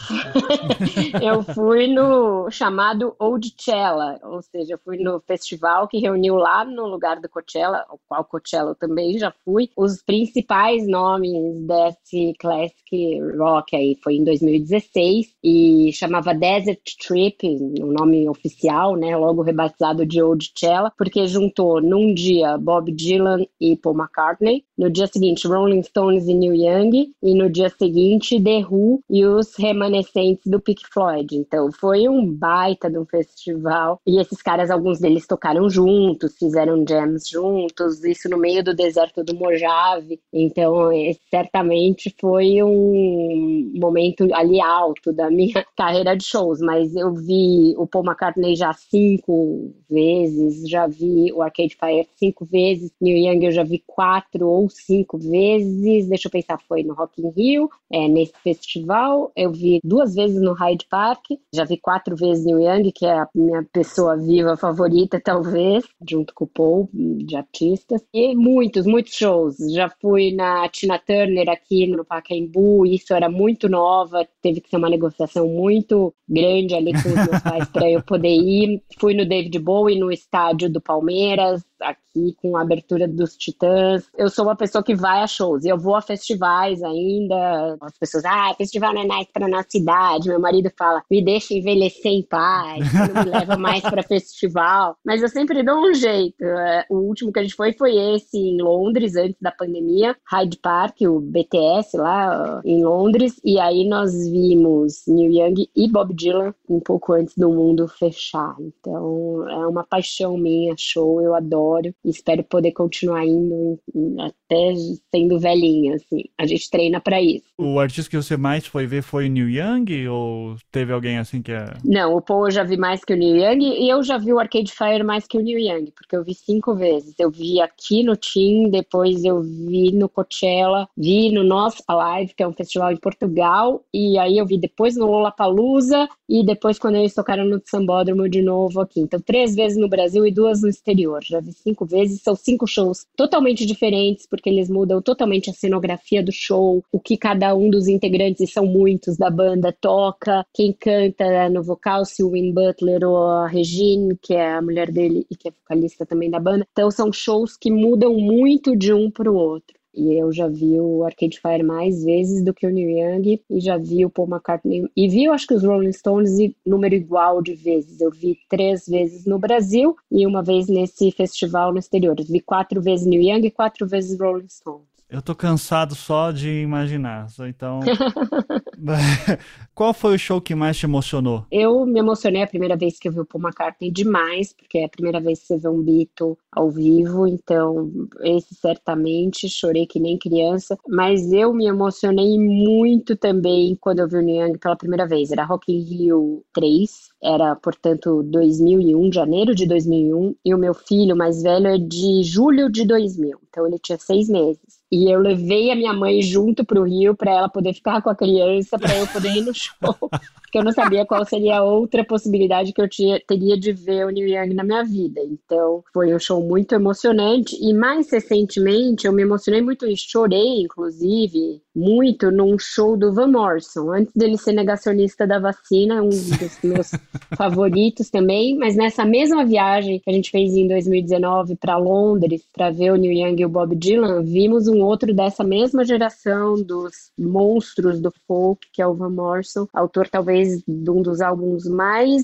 [1.21, 6.63] Eu, eu fui no chamado Oldchella, ou seja, eu fui no festival que reuniu lá
[6.63, 11.31] no lugar do Coachella, o qual Coachella eu também já fui, os principais nomes
[11.65, 17.47] desse classic rock aí, foi em 2016, e chamava Desert Trip,
[17.81, 23.45] o nome oficial, né, logo rebatizado de Old Cella, porque juntou num dia Bob Dylan
[23.59, 28.41] e Paul McCartney, no dia seguinte Rolling Stones e Neil Young, e no dia seguinte
[28.41, 31.35] The Who e os remanescentes do Pink Floyd.
[31.35, 36.83] Então foi um baita de um festival, e esses caras, alguns deles tocaram juntos, fizeram
[36.87, 40.89] jams juntos, isso no meio do deserto do Mojave, então
[41.29, 47.87] certamente foi um momento ali alto da minha carreira de shows, mas eu vi o
[47.87, 53.51] Paul McCartney já cinco vezes, já vi o Arcade Fire cinco vezes, Neil Young eu
[53.51, 58.07] já vi quatro ou cinco vezes, deixa eu pensar, foi no Rock in Rio, é,
[58.07, 62.91] nesse festival, eu vi duas vezes no Hyde Park, já vi quatro vezes Neil Young,
[62.91, 68.35] que é a minha pessoa viva favorita, talvez, junto com o Paul, de artistas, e
[68.35, 74.27] muitos, muitos shows, já fui na Tina Turner aqui no Pacaembu, isso era muito nova,
[74.41, 78.35] teve que ser uma negociação muito grande ali com os meus pais para eu poder
[78.35, 78.81] ir.
[78.99, 84.09] Fui no David Bowie, no estádio do Palmeiras, aqui com a abertura dos Titãs.
[84.17, 87.77] Eu sou uma pessoa que vai a shows, eu vou a festivais ainda.
[87.81, 90.29] As pessoas, ah, festival não é nice para nossa cidade.
[90.29, 94.97] Meu marido fala, me deixa envelhecer em paz, não me leva mais para festival.
[95.05, 96.43] Mas eu sempre dou um jeito.
[96.43, 100.57] É, o último que a gente foi foi esse em Londres, antes da pandemia, Hyde
[100.57, 103.39] Park, o BTS lá em Londres.
[103.43, 108.55] E aí nós vimos Neil Young e Bob Dylan um pouco antes do mundo fechar.
[108.59, 113.79] Então é uma paixão minha, show, eu adoro e espero poder continuar indo
[114.19, 114.73] até
[115.13, 116.23] sendo velhinha, assim.
[116.37, 117.45] A gente treina para isso.
[117.57, 121.41] O artista que você mais foi ver foi o Neil Young ou teve alguém assim
[121.41, 121.73] que é...
[121.83, 124.33] Não, o Paul eu já vi mais que o Neil Young e eu já vi
[124.33, 127.15] o Arcade Fire mais que o Neil Young, porque eu vi cinco vezes.
[127.19, 132.43] Eu vi aqui no Team, depois eu vi no Coachella, vi no Nosso Alive, que
[132.43, 136.95] é um festival em Portugal, e aí eu vi depois no Lollapalooza e depois quando
[136.95, 138.99] eles tocaram no Sambódromo de novo aqui.
[138.99, 141.21] Então, três vezes no Brasil e duas no exterior.
[141.23, 142.21] Já vi cinco vezes.
[142.21, 147.17] São cinco shows totalmente diferentes, porque eles mudam totalmente a cenografia do show, o que
[147.17, 152.23] cada um dos integrantes, e são muitos da banda, toca, quem canta no vocal, se
[152.23, 156.05] o Win Butler ou a Regine, que é a mulher dele e que é vocalista
[156.05, 156.67] também da banda.
[156.71, 159.75] Então são shows que mudam muito de um para o outro.
[159.95, 163.59] E eu já vi o Arcade Fire mais vezes do que o Neil Young e
[163.59, 164.89] já vi o Paul McCartney.
[164.95, 166.31] E vi, eu acho que os Rolling Stones
[166.65, 168.01] número igual de vezes.
[168.01, 172.15] Eu vi três vezes no Brasil e uma vez nesse festival no exterior.
[172.19, 174.94] Eu vi quatro vezes Neil Young e quatro vezes Rolling Stones.
[175.09, 177.27] Eu tô cansado só de imaginar.
[177.47, 177.79] Então.
[179.73, 181.45] Qual foi o show que mais te emocionou?
[181.51, 184.85] Eu me emocionei a primeira vez que eu vi o Paul McCartney demais, porque é
[184.85, 187.91] a primeira vez que você vê um Beatle ao vivo, então
[188.21, 194.17] esse certamente chorei que nem criança, mas eu me emocionei muito também quando eu vi
[194.17, 195.31] o Neil Young pela primeira vez.
[195.31, 196.89] Era Rock in Rio 3,
[197.21, 202.69] era, portanto, 2001, janeiro de 2001, e o meu filho mais velho é de julho
[202.69, 204.83] de 2000, então ele tinha seis meses.
[204.91, 208.09] E eu levei a minha mãe junto para o Rio para ela poder ficar com
[208.09, 209.95] a criança, para eu poder ir no show.
[210.41, 214.05] Porque eu não sabia qual seria a outra possibilidade que eu tinha, teria de ver
[214.05, 215.21] o Neil Young na minha vida.
[215.21, 217.57] Então, foi um show muito emocionante.
[217.61, 223.27] E mais recentemente, eu me emocionei muito e chorei, inclusive, muito num show do Van
[223.27, 226.91] Morrison, antes dele ser negacionista da vacina, um dos meus
[227.35, 228.57] favoritos também.
[228.57, 232.95] Mas nessa mesma viagem que a gente fez em 2019 para Londres, para ver o
[232.95, 238.13] Neil Young e o Bob Dylan, vimos um outro dessa mesma geração dos monstros do
[238.27, 242.23] folk, que é o Van Morrison, autor talvez de um dos álbuns mais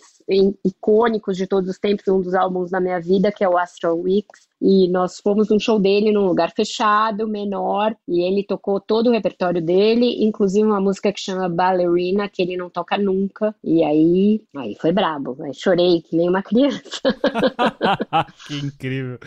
[0.63, 3.99] icônicos de todos os tempos, um dos álbuns da minha vida, que é o Astral
[3.99, 4.50] Weeks.
[4.61, 9.11] E nós fomos num show dele num lugar fechado, menor, e ele tocou todo o
[9.11, 13.55] repertório dele, inclusive uma música que chama Ballerina, que ele não toca nunca.
[13.63, 15.35] E aí, aí foi brabo.
[15.41, 17.01] Aí chorei que nem uma criança.
[18.47, 19.17] que incrível.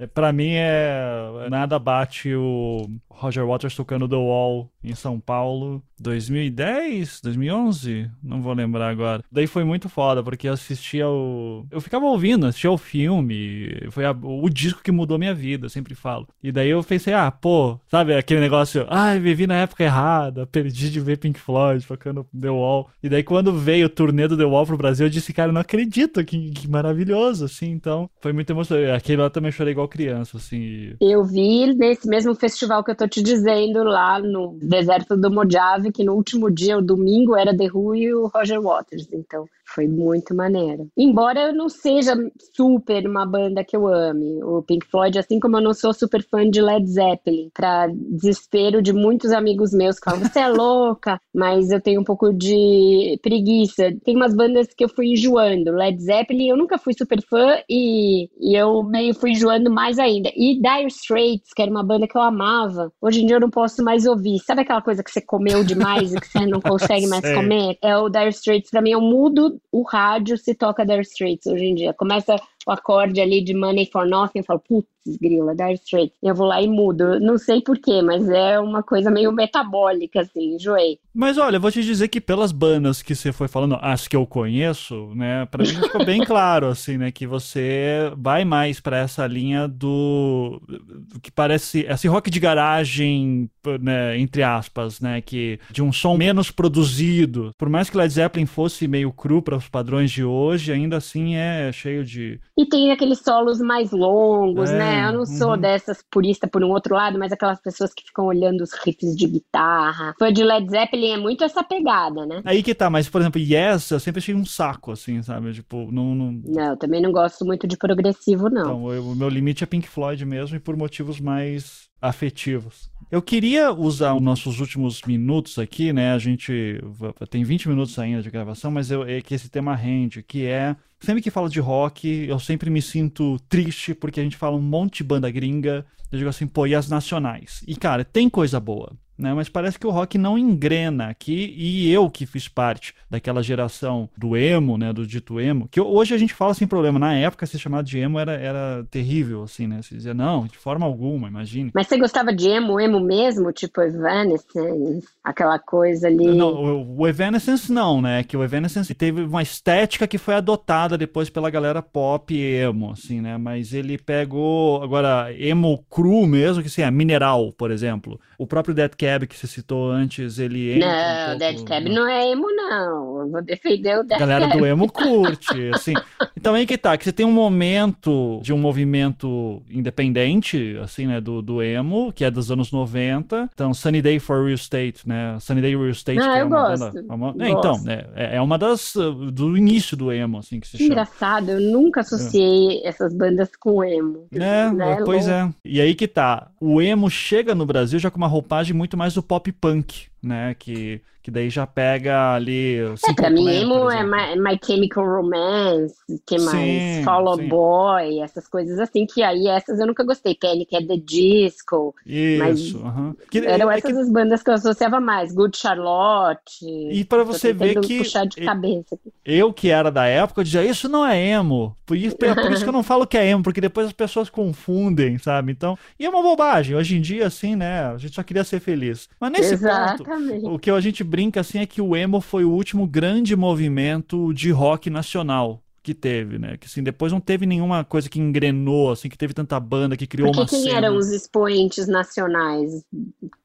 [0.00, 5.82] É, para mim é nada bate o Roger Waters tocando The Wall em São Paulo
[6.00, 9.22] 2010, 2011, não vou lembrar agora.
[9.30, 11.66] Daí foi muito foda, porque eu assistia o.
[11.70, 13.68] Eu ficava ouvindo, assistia o filme.
[13.90, 14.12] Foi a...
[14.12, 16.26] o disco que mudou minha vida, eu sempre falo.
[16.42, 20.46] E daí eu pensei, ah, pô, sabe aquele negócio, ai, ah, vivi na época errada,
[20.46, 22.88] perdi de ver Pink Floyd tocando The Wall.
[23.02, 25.52] E daí quando veio o turnê do The Wall pro Brasil, eu disse, cara, eu
[25.52, 27.70] não acredito, que, que maravilhoso, assim.
[27.70, 28.90] Então foi muito emocionante.
[28.92, 30.94] Aquele lá também chorei igual criança, assim.
[31.00, 35.92] Eu vi nesse mesmo festival que eu tô te dizendo, lá no deserto do Mojave
[35.92, 39.08] que no último dia, o domingo, era The Who e o Roger Waters.
[39.12, 40.88] Então, foi muito maneiro.
[40.96, 42.14] Embora eu não seja
[42.54, 46.22] super uma banda que eu ame, o Pink Floyd, assim como eu não sou super
[46.22, 51.20] fã de Led Zeppelin, pra desespero de muitos amigos meus que falam, você é louca,
[51.34, 53.92] mas eu tenho um pouco de preguiça.
[54.04, 55.72] Tem umas bandas que eu fui enjoando.
[55.72, 60.30] Led Zeppelin eu nunca fui super fã e, e eu meio fui enjoando mais ainda.
[60.34, 63.50] E Dire Straits, que era uma banda que eu amava, hoje em dia eu não
[63.50, 64.38] posso mais ouvir.
[64.40, 67.78] Sabe aquela coisa que você comeu demais e que você não consegue mais comer?
[67.82, 71.64] É o Dire Straits, pra mim, eu mudo o rádio se toca Dire Straits hoje
[71.64, 71.94] em dia.
[71.94, 72.36] Começa
[72.70, 74.88] o acorde ali de Money for Nothing, eu falo, putz,
[75.20, 76.14] grila, Dire Straits.
[76.22, 77.18] Eu vou lá e mudo.
[77.18, 80.98] Não sei porquê, mas é uma coisa meio metabólica, assim, enjoei.
[81.12, 84.24] Mas olha, vou te dizer que pelas bandas que você foi falando, as que eu
[84.24, 89.26] conheço, né, pra mim ficou bem claro, assim, né, que você vai mais para essa
[89.26, 95.82] linha do, do que parece, esse rock de garagem, né, entre aspas, né, que de
[95.82, 97.52] um som menos produzido.
[97.58, 101.34] Por mais que Led Zeppelin fosse meio cru para os padrões de hoje, ainda assim
[101.34, 105.08] é cheio de e tem aqueles solos mais longos, é, né?
[105.08, 105.58] Eu não sou uhum.
[105.58, 109.26] dessas purista por um outro lado, mas aquelas pessoas que ficam olhando os riffs de
[109.26, 110.14] guitarra.
[110.18, 112.42] Foi de Led Zeppelin é muito essa pegada, né?
[112.44, 115.52] Aí que tá, mas por exemplo, Yes, eu sempre achei um saco, assim, sabe?
[115.54, 116.14] Tipo, não.
[116.14, 118.60] Não, não eu também não gosto muito de progressivo, não.
[118.60, 122.90] Então, o meu limite é Pink Floyd mesmo e por motivos mais afetivos.
[123.10, 126.12] Eu queria usar os nossos últimos minutos aqui, né?
[126.12, 126.80] A gente
[127.28, 130.76] tem 20 minutos ainda de gravação, mas eu, é que esse tema rende, que é
[131.00, 134.62] sempre que falo de rock, eu sempre me sinto triste porque a gente fala um
[134.62, 135.84] monte de banda gringa.
[136.12, 137.64] Eu digo assim, pô, e as nacionais?
[137.66, 139.34] E cara, tem coisa boa né?
[139.34, 144.08] Mas parece que o rock não engrena aqui e eu que fiz parte daquela geração
[144.16, 147.46] do emo, né, do dito emo, que hoje a gente fala sem problema, na época
[147.46, 149.80] ser chamado de emo era, era terrível, assim, né?
[149.82, 151.70] Você dizia, não, de forma alguma, imagine.
[151.74, 156.26] Mas você gostava de emo, emo mesmo, tipo Evanescence, aquela coisa ali?
[156.26, 158.22] Não, o, o Evanescence não, né?
[158.22, 163.20] Que o Evanescence teve uma estética que foi adotada depois pela galera pop emo, assim,
[163.20, 163.36] né?
[163.36, 168.20] Mas ele pegou, agora, emo cru mesmo, que assim, é mineral, por exemplo.
[168.38, 171.88] O próprio Dead Cat Cab que você citou antes, ele entra Não, um Dead Cab
[171.88, 173.20] não é emo, não.
[173.20, 175.94] Eu vou defender o Dead Galera do emo curte, assim.
[176.36, 181.20] Então aí que tá, que você tem um momento de um movimento independente, assim, né,
[181.20, 183.50] do, do emo, que é dos anos 90.
[183.52, 185.36] Então, Sunny Day for Real Estate, né?
[185.40, 186.92] Sunny Day Real Estate, ah, que é uma gosto.
[186.92, 187.14] banda.
[187.14, 188.94] Uma, é, então, né, é, é uma das
[189.32, 190.90] do início do emo, assim, que se chama.
[190.90, 192.88] Engraçado, eu nunca associei é.
[192.88, 194.26] essas bandas com emo.
[194.32, 194.98] É, né?
[195.04, 195.48] pois é.
[195.64, 196.48] E aí que tá.
[196.60, 200.54] O emo chega no Brasil já com uma roupagem muito mais do pop punk, né?
[200.58, 202.76] Que que daí já pega ali.
[203.06, 205.94] É, pra mim, emo é My, My, Chemical Romance,
[206.26, 206.50] que mais?
[206.50, 210.34] Sim, Fall Out Boy, essas coisas assim, que aí essas eu nunca gostei.
[210.34, 211.94] Panic at the Disco.
[212.06, 213.16] Isso, uh -huh.
[213.30, 213.98] que, eram é essas que...
[213.98, 215.32] as bandas que eu associava mais.
[215.32, 216.64] Good Charlotte.
[216.64, 217.98] E para você ver que.
[217.98, 218.98] Puxar de cabeça.
[219.24, 221.76] Eu que era da época, eu dizia, isso não é emo.
[221.84, 224.30] Por isso, por isso que eu não falo que é emo, porque depois as pessoas
[224.30, 225.52] confundem, sabe?
[225.52, 226.76] Então, e é uma bobagem.
[226.76, 227.86] Hoje em dia, assim, né?
[227.86, 229.08] A gente só queria ser feliz.
[229.20, 229.98] Mas nesse Exatamente.
[229.98, 230.09] ponto,
[230.44, 234.32] o que a gente brinca assim é que o emo foi o último grande movimento
[234.32, 236.56] de rock nacional que teve, né?
[236.56, 240.06] Que assim, depois não teve nenhuma coisa que engrenou, assim, que teve tanta banda que
[240.06, 240.76] criou Porque uma quem cena.
[240.76, 242.84] eram os expoentes nacionais?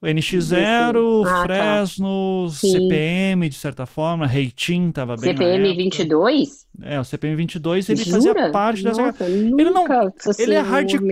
[0.01, 1.43] O NX0, ah, tá.
[1.43, 2.55] Fresno, tá.
[2.55, 6.65] CPM, de certa forma, Reitin tava bem CPM 22?
[6.81, 8.15] É, o CPM 22 ele Jura?
[8.15, 9.01] fazia parte dessa.
[9.01, 9.85] Nossa, ele não.
[10.37, 11.05] Ele é hardcore.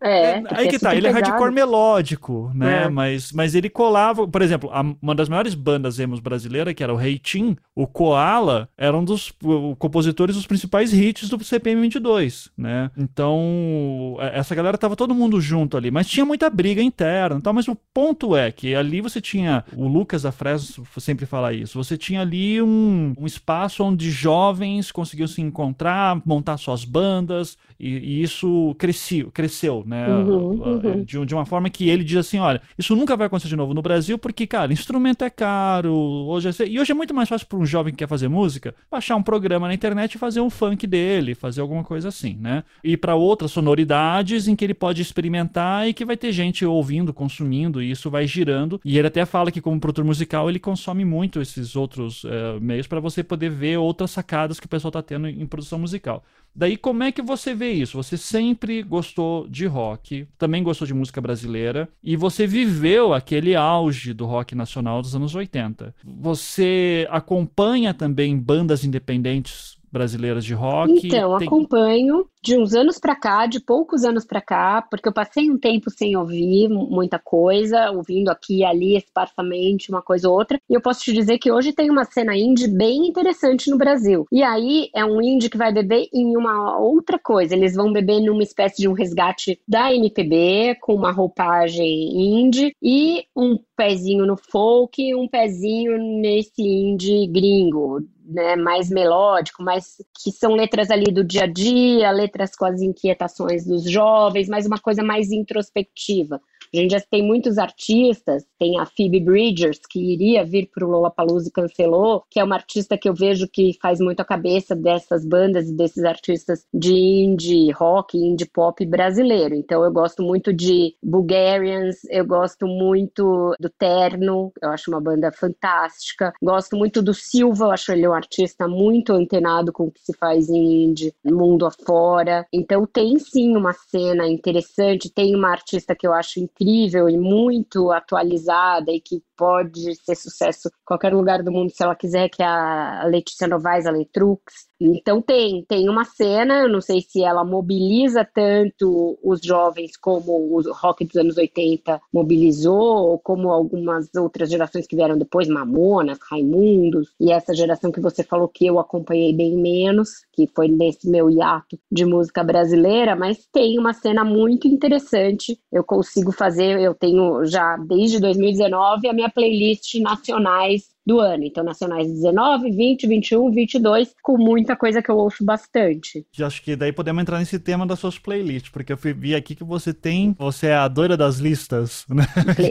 [0.00, 1.24] É, é, aí que é tá, ele pesado.
[1.24, 2.84] é hardcore melódico, né?
[2.84, 2.88] É.
[2.88, 6.92] Mas, mas ele colava, por exemplo, a, uma das maiores bandas emos brasileiras, que era
[6.92, 12.50] o Reitin, o Koala, era um dos o, compositores dos principais hits do CPM 22,
[12.56, 12.90] né?
[12.96, 17.52] Então, é, essa galera tava todo mundo junto ali, mas tinha muita briga interna, então,
[17.52, 21.82] mas o ponto é que ali você tinha, o Lucas da Fresno sempre fala isso,
[21.82, 27.88] você tinha ali um, um espaço onde jovens conseguiam se encontrar, montar suas bandas, e,
[27.88, 30.08] e isso cresceu, cresceu né?
[30.08, 31.04] Uhum, uhum.
[31.04, 33.74] De, de, uma forma que ele diz assim: olha, isso nunca vai acontecer de novo
[33.74, 37.46] no Brasil, porque, cara, instrumento é caro, hoje é, e hoje é muito mais fácil
[37.46, 40.50] para um jovem que quer fazer música baixar um programa na internet e fazer um
[40.50, 42.64] funk dele, fazer alguma coisa assim, né?
[42.82, 47.12] E para outras sonoridades em que ele pode experimentar e que vai ter gente ouvindo,
[47.12, 48.80] consumindo, e isso vai girando.
[48.84, 52.86] E ele até fala que, como produtor musical, ele consome muito esses outros uh, meios
[52.86, 56.24] para você poder ver outras sacadas que pessoal está tendo em produção musical.
[56.56, 57.96] Daí, como é que você vê isso?
[57.96, 64.12] Você sempre gostou de rock, também gostou de música brasileira, e você viveu aquele auge
[64.12, 65.92] do rock nacional dos anos 80.
[66.04, 71.06] Você acompanha também bandas independentes brasileiras de rock?
[71.06, 71.46] Então, tem...
[71.46, 75.58] acompanho de uns anos para cá, de poucos anos para cá, porque eu passei um
[75.58, 80.74] tempo sem ouvir muita coisa, ouvindo aqui e ali esparsamente uma coisa ou outra, e
[80.74, 84.26] eu posso te dizer que hoje tem uma cena indie bem interessante no Brasil.
[84.30, 88.20] E aí é um indie que vai beber em uma outra coisa, eles vão beber
[88.20, 94.36] numa espécie de um resgate da MPB, com uma roupagem indie e um pezinho no
[94.36, 101.12] folk e um pezinho nesse indie gringo, né, mais melódico, mais que são letras ali
[101.12, 106.40] do dia a dia, letras com as inquietações dos jovens, mas uma coisa mais introspectiva.
[106.74, 110.90] A gente já tem muitos artistas, tem a Phoebe Bridgers, que iria vir para o
[110.90, 114.74] Lollapalooza e cancelou, que é uma artista que eu vejo que faz muito a cabeça
[114.74, 119.54] dessas bandas e desses artistas de indie rock, indie pop brasileiro.
[119.54, 125.30] Então eu gosto muito de Bulgarians, eu gosto muito do Terno, eu acho uma banda
[125.30, 126.32] fantástica.
[126.42, 130.12] Gosto muito do Silva, eu acho ele um artista muito antenado com o que se
[130.18, 132.44] faz em indie, mundo afora.
[132.52, 137.16] Então tem sim uma cena interessante, tem uma artista que eu acho incrível incrível e
[137.16, 142.28] muito atualizada e que pode ser sucesso em qualquer lugar do mundo se ela quiser,
[142.28, 144.42] que é a Letícia Novaes, a Letrux.
[144.80, 150.32] Então tem, tem uma cena, eu não sei se ela mobiliza tanto os jovens como
[150.32, 156.18] o rock dos anos 80 mobilizou, ou como algumas outras gerações que vieram depois, Mamonas,
[156.30, 161.08] Raimundos, e essa geração que você falou que eu acompanhei bem menos, que foi nesse
[161.08, 165.58] meu hiato de música brasileira, mas tem uma cena muito interessante.
[165.72, 171.44] Eu consigo fazer, eu tenho já desde 2019 a minha playlist nacionais do ano.
[171.44, 176.26] Então, nacionais 19, 20, 21, 22, com muita coisa que eu ouço bastante.
[176.32, 179.54] Já acho que daí podemos entrar nesse tema das suas playlists, porque eu vi aqui
[179.54, 182.24] que você tem, você é a doida das listas, né?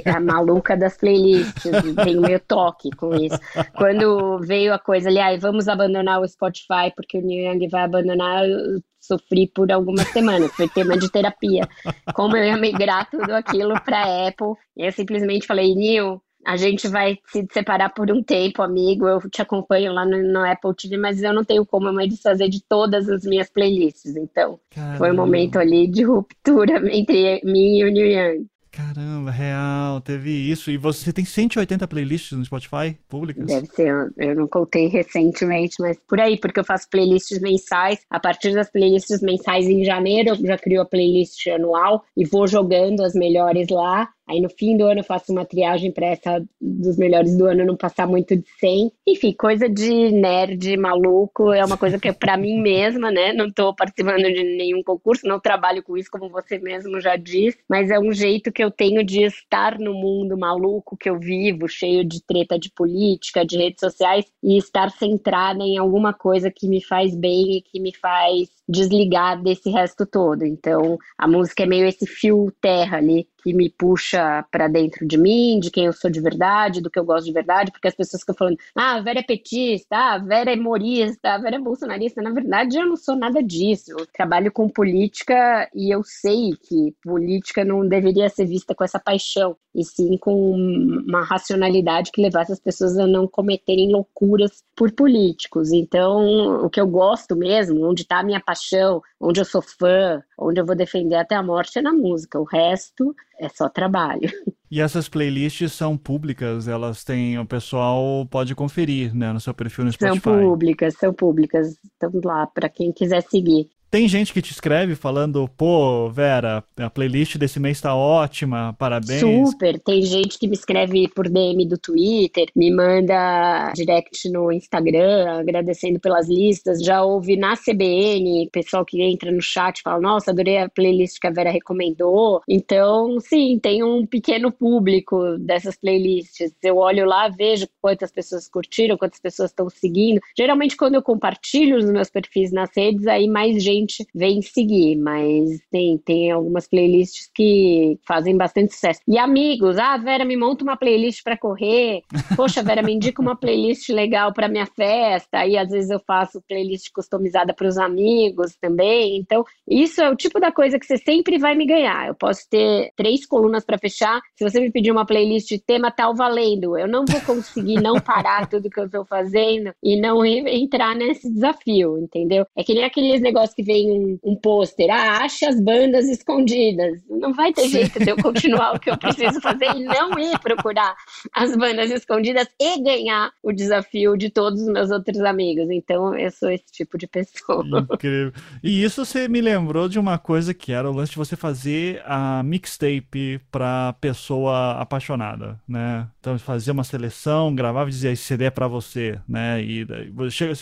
[0.05, 1.63] A maluca das playlists,
[2.03, 3.37] tenho meio toque com isso.
[3.75, 7.83] Quando veio a coisa ali, ah, vamos abandonar o Spotify porque o New Young vai
[7.83, 11.67] abandonar, eu sofri por algumas semanas, foi tema de terapia.
[12.15, 16.87] Como eu ia migrar tudo aquilo para Apple, e eu simplesmente falei, Neil, a gente
[16.87, 19.07] vai se separar por um tempo, amigo.
[19.07, 22.49] Eu te acompanho lá no, no Apple TV, mas eu não tenho como me desfazer
[22.49, 24.15] de todas as minhas playlists.
[24.15, 24.97] Então, Caramba.
[24.97, 28.47] foi um momento ali de ruptura entre mim e o New Young.
[28.73, 30.71] Caramba, real, teve isso.
[30.71, 33.45] E você tem 180 playlists no Spotify públicas?
[33.45, 37.99] Deve ser, eu não contei recentemente, mas por aí, porque eu faço playlists mensais.
[38.09, 42.47] A partir das playlists mensais em janeiro, eu já crio a playlist anual e vou
[42.47, 44.09] jogando as melhores lá.
[44.27, 47.75] Aí no fim do ano faço uma triagem para essa dos melhores do ano não
[47.75, 48.91] passar muito de 100.
[49.07, 53.33] Enfim, coisa de nerd maluco, é uma coisa que é para mim mesma, né?
[53.33, 57.57] Não estou participando de nenhum concurso, não trabalho com isso como você mesmo já disse,
[57.69, 61.67] mas é um jeito que eu tenho de estar no mundo maluco que eu vivo,
[61.67, 66.67] cheio de treta de política, de redes sociais e estar centrada em alguma coisa que
[66.67, 70.45] me faz bem e que me faz desligar desse resto todo.
[70.45, 75.17] Então, a música é meio esse fio terra ali que me puxa para dentro de
[75.17, 77.95] mim, de quem eu sou de verdade, do que eu gosto de verdade, porque as
[77.95, 81.57] pessoas ficam falando, ah, a Vera é petista, ah, a Vera é morista, a Vera
[81.57, 82.21] é bolsonarista.
[82.21, 83.91] Na verdade, eu não sou nada disso.
[83.91, 88.99] Eu trabalho com política e eu sei que política não deveria ser vista com essa
[88.99, 94.91] paixão, e sim com uma racionalidade que levasse as pessoas a não cometerem loucuras por
[94.91, 95.71] políticos.
[95.71, 100.21] Então, o que eu gosto mesmo, onde está a minha paixão, onde eu sou fã,
[100.43, 102.39] onde eu vou defender até a morte é na música.
[102.39, 104.29] O resto é só trabalho.
[104.73, 109.85] E essas playlists são públicas, elas têm, o pessoal pode conferir, né, no seu perfil
[109.85, 110.19] no Spotify.
[110.19, 113.69] São públicas, são públicas, estão lá para quem quiser seguir.
[113.93, 119.19] Tem gente que te escreve falando, pô, Vera, a playlist desse mês tá ótima, parabéns.
[119.19, 125.41] Super, tem gente que me escreve por DM do Twitter, me manda direct no Instagram,
[125.41, 126.81] agradecendo pelas listas.
[126.81, 131.27] Já ouvi na CBN, pessoal que entra no chat fala, nossa, adorei a playlist que
[131.27, 132.41] a Vera recomendou.
[132.49, 136.51] Então, sim, tem um pequeno público dessas playlists.
[136.63, 140.19] Eu olho lá, vejo quantas pessoas curtiram, quantas pessoas estão seguindo.
[140.35, 144.95] Geralmente, quando eu compartilho os meus perfis nas redes, aí mais gente gente vem seguir,
[144.95, 149.01] mas tem, tem algumas playlists que fazem bastante sucesso.
[149.07, 152.01] E amigos, ah, Vera, me monta uma playlist para correr.
[152.35, 155.39] Poxa, Vera, me indica uma playlist legal para minha festa.
[155.39, 159.17] Aí às vezes eu faço playlist customizada para os amigos também.
[159.17, 162.07] Então, isso é o tipo da coisa que você sempre vai me ganhar.
[162.07, 164.21] Eu posso ter três colunas para fechar.
[164.35, 167.99] Se você me pedir uma playlist de tema tal valendo, eu não vou conseguir não
[167.99, 172.45] parar tudo que eu estou fazendo e não entrar nesse desafio, entendeu?
[172.55, 177.01] É que nem aqueles negócios que vem um, um pôster, ah, ache as bandas escondidas.
[177.09, 180.37] Não vai ter jeito de eu continuar o que eu preciso fazer e não ir
[180.39, 180.95] procurar
[181.33, 185.69] as bandas escondidas e ganhar o desafio de todos os meus outros amigos.
[185.71, 187.63] Então, eu sou esse tipo de pessoa.
[187.91, 188.33] Incrível.
[188.63, 192.01] E isso você me lembrou de uma coisa que era o lance de você fazer
[192.05, 196.07] a mixtape para pessoa apaixonada, né?
[196.19, 199.63] Então, fazer uma seleção, gravava e dizia, esse CD é para você, né?
[199.63, 200.53] E você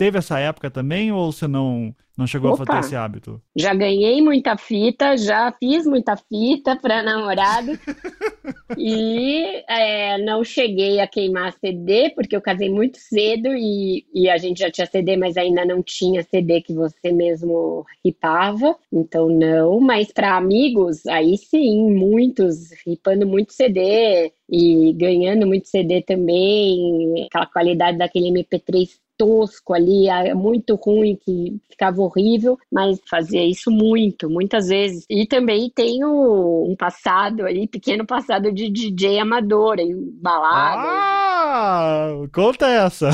[0.00, 3.40] teve essa época também ou você não não chegou Opa, a fazer esse hábito?
[3.56, 7.72] Já ganhei muita fita, já fiz muita fita para namorado.
[8.76, 14.36] e é, não cheguei a queimar CD, porque eu casei muito cedo e, e a
[14.36, 18.76] gente já tinha CD, mas ainda não tinha CD que você mesmo ripava.
[18.92, 19.80] Então, não.
[19.80, 27.24] Mas para amigos, aí sim, muitos, ripando muito CD e ganhando muito CD também.
[27.26, 28.90] Aquela qualidade daquele MP3
[29.20, 35.04] tosco ali, é muito ruim, que ficava horrível, mas fazia isso muito, muitas vezes.
[35.10, 40.86] E também tenho um passado ali, pequeno passado de DJ amador, em baladas.
[40.86, 43.10] Ah, conta essa!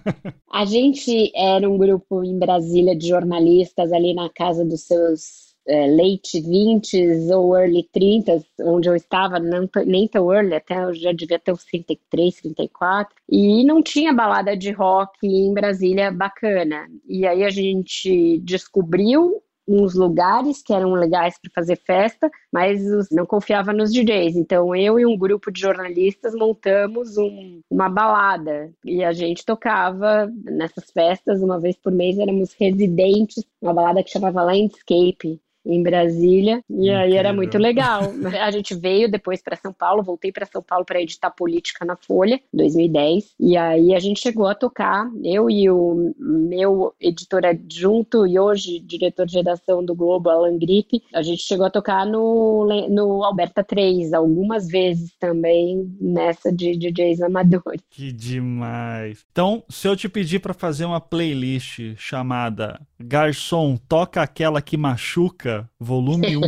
[0.50, 5.86] A gente era um grupo em Brasília de jornalistas ali na casa dos seus é,
[5.86, 11.12] late 20s ou early 30s, onde eu estava, não, nem tão early, até eu já
[11.12, 16.88] devia ter uns 33, 34, e não tinha balada de rock em Brasília bacana.
[17.08, 22.80] E aí a gente descobriu uns lugares que eram legais para fazer festa, mas
[23.12, 24.36] não confiava nos DJs.
[24.36, 30.26] Então eu e um grupo de jornalistas montamos um, uma balada e a gente tocava
[30.42, 32.18] nessas festas uma vez por mês.
[32.18, 38.02] Éramos residentes, uma balada que chamava Landscape em Brasília, e aí era muito legal.
[38.40, 41.96] A gente veio depois para São Paulo, voltei para São Paulo para editar política na
[41.96, 48.26] Folha, 2010, e aí a gente chegou a tocar, eu e o meu editor adjunto
[48.26, 52.66] e hoje diretor de redação do Globo, Alan Gripe, a gente chegou a tocar no,
[52.88, 57.80] no Alberta 3 algumas vezes também nessa de DJs amadores.
[57.90, 59.24] Que demais.
[59.30, 65.49] Então, se eu te pedir para fazer uma playlist chamada Garçom, toca aquela que machuca,
[65.50, 66.40] Machuca, volume 1.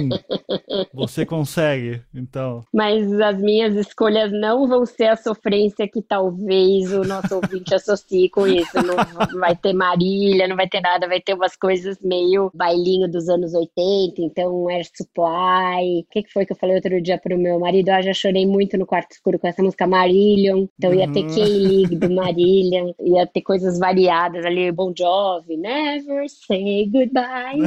[0.95, 2.65] Você consegue, então.
[2.73, 8.29] Mas as minhas escolhas não vão ser a sofrência que talvez o nosso ouvinte associe
[8.29, 8.71] com isso.
[8.75, 13.29] Não vai ter Marília, não vai ter nada, vai ter umas coisas meio bailinho dos
[13.29, 16.01] anos 80, então Air Supply.
[16.01, 17.89] O que, que foi que eu falei outro dia pro meu marido?
[17.91, 20.67] Ah, já chorei muito no quarto escuro com essa música Marillion.
[20.79, 21.35] Então ia ter uhum.
[21.35, 27.63] K-League do Marillion, ia ter coisas variadas ali, Bon Jovi, Never Say Goodbye.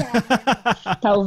[1.02, 1.25] talvez,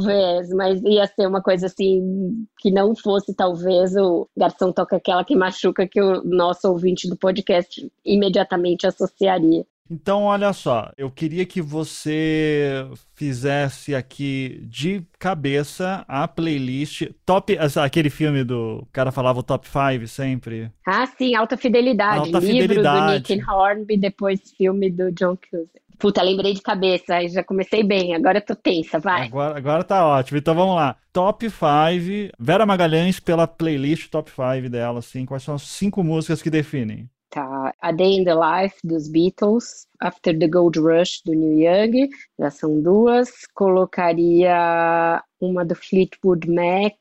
[0.53, 5.35] mas ia ser uma coisa assim que não fosse talvez o garçom toca aquela que
[5.35, 9.65] machuca que o nosso ouvinte do podcast imediatamente associaria.
[9.91, 18.11] Então, olha só, eu queria que você fizesse aqui de cabeça a playlist top, aquele
[18.11, 20.71] filme do o cara falava o top 5 sempre.
[20.85, 23.23] Ah, sim, Alta Fidelidade, Alta livro Fidelidade.
[23.23, 25.88] do Nick Hornby, depois filme do John Cusack.
[25.99, 29.27] Puta, lembrei de cabeça, aí já comecei bem, agora eu tô tensa, vai.
[29.27, 30.95] Agora, agora tá ótimo, então vamos lá.
[31.11, 36.41] Top 5, Vera Magalhães pela playlist top 5 dela, assim, quais são as cinco músicas
[36.41, 37.09] que definem?
[37.29, 42.09] Tá, A Day in the Life dos Beatles, After the Gold Rush do New Young,
[42.39, 43.45] já são duas.
[43.53, 46.95] Colocaria uma do Fleetwood Mac,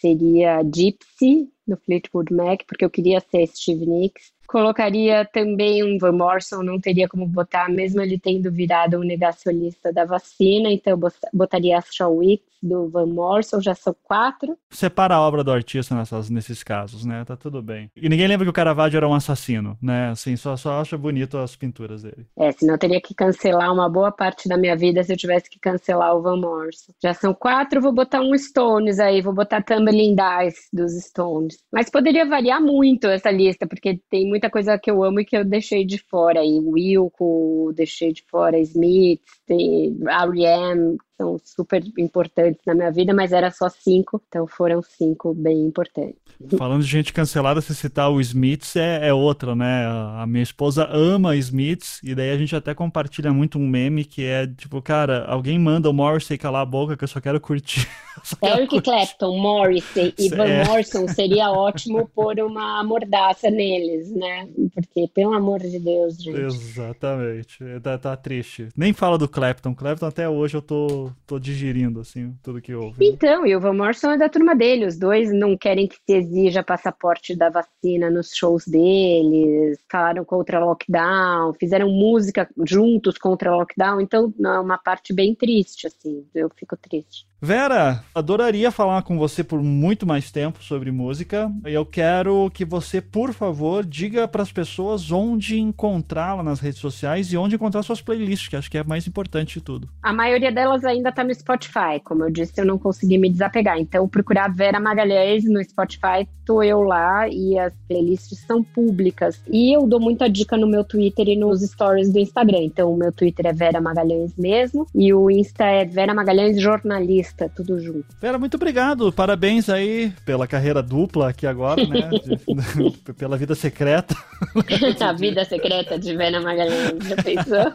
[0.00, 4.32] seria Gypsy do Fleetwood Mac, porque eu queria ser Steve Nicks.
[4.54, 9.92] Colocaria também um Van Morrison, não teria como botar, mesmo ele tendo virado um negacionista
[9.92, 14.56] da vacina, então eu botaria Shaw Weeks do Van Morrison, já são quatro.
[14.70, 17.24] Separa a obra do artista nessas, nesses casos, né?
[17.24, 17.90] Tá tudo bem.
[17.94, 20.10] E ninguém lembra que o Caravaggio era um assassino, né?
[20.10, 22.26] Assim, só, só acha bonito as pinturas dele.
[22.38, 25.50] É, senão eu teria que cancelar uma boa parte da minha vida se eu tivesse
[25.50, 26.92] que cancelar o Van Morrison.
[27.02, 31.58] Já são quatro, vou botar um Stones aí, vou botar Tumbling Dice dos Stones.
[31.70, 35.36] Mas poderia variar muito essa lista, porque tem muita coisa que eu amo e que
[35.36, 36.58] eu deixei de fora aí.
[36.60, 43.50] Wilco, deixei de fora, Smith, tem R.E.M., são super importantes na minha vida, mas era
[43.50, 46.16] só cinco, então foram cinco bem importantes.
[46.58, 49.86] Falando de gente cancelada, se citar o Smiths é, é outra, né?
[49.86, 54.24] A minha esposa ama Smiths, e daí a gente até compartilha muito um meme que
[54.24, 57.88] é tipo, cara, alguém manda o Morrissey calar a boca que eu só quero curtir.
[58.22, 58.90] Só quero Eric curtir.
[58.90, 60.64] Clapton, Morrissey e Van é.
[60.64, 64.48] Morrison seria ótimo pôr uma mordaça neles, né?
[64.72, 66.38] Porque, pelo amor de Deus, gente.
[66.38, 67.58] Exatamente.
[67.82, 68.68] Tá, tá triste.
[68.76, 69.74] Nem fala do Clapton.
[69.74, 73.00] Clapton até hoje eu tô, tô digerindo, assim, tudo que houve.
[73.00, 73.10] Né?
[73.12, 74.86] Então, e o Van Morrison é da turma dele.
[74.86, 80.64] Os dois não querem que se exija passaporte da vacina nos shows deles, falaram contra
[80.64, 86.76] lockdown, fizeram música juntos contra lockdown, então é uma parte bem triste, assim, eu fico
[86.76, 87.26] triste.
[87.42, 91.52] Vera, adoraria falar com você por muito mais tempo sobre música.
[91.64, 97.32] Eu quero que você, por favor, diga para as pessoas onde encontrá-la nas redes sociais
[97.32, 99.88] e onde encontrar suas playlists, que acho que é mais importante de tudo.
[100.02, 102.00] A maioria delas ainda está no Spotify.
[102.02, 103.78] Como eu disse, eu não consegui me desapegar.
[103.78, 109.42] Então, procurar Vera Magalhães no Spotify, tô eu lá e as playlists são públicas.
[109.50, 112.62] E eu dou muita dica no meu Twitter e nos stories do Instagram.
[112.62, 117.48] Então, o meu Twitter é Vera Magalhães mesmo e o Insta é Vera Magalhães Jornalista
[117.54, 118.06] tudo junto.
[118.20, 119.12] Vera, muito obrigado.
[119.12, 122.10] Parabéns aí pela carreira dupla aqui agora, né?
[122.10, 124.14] De, pela vida secreta.
[125.00, 127.72] a vida secreta de Vera Magalhães, já pensou?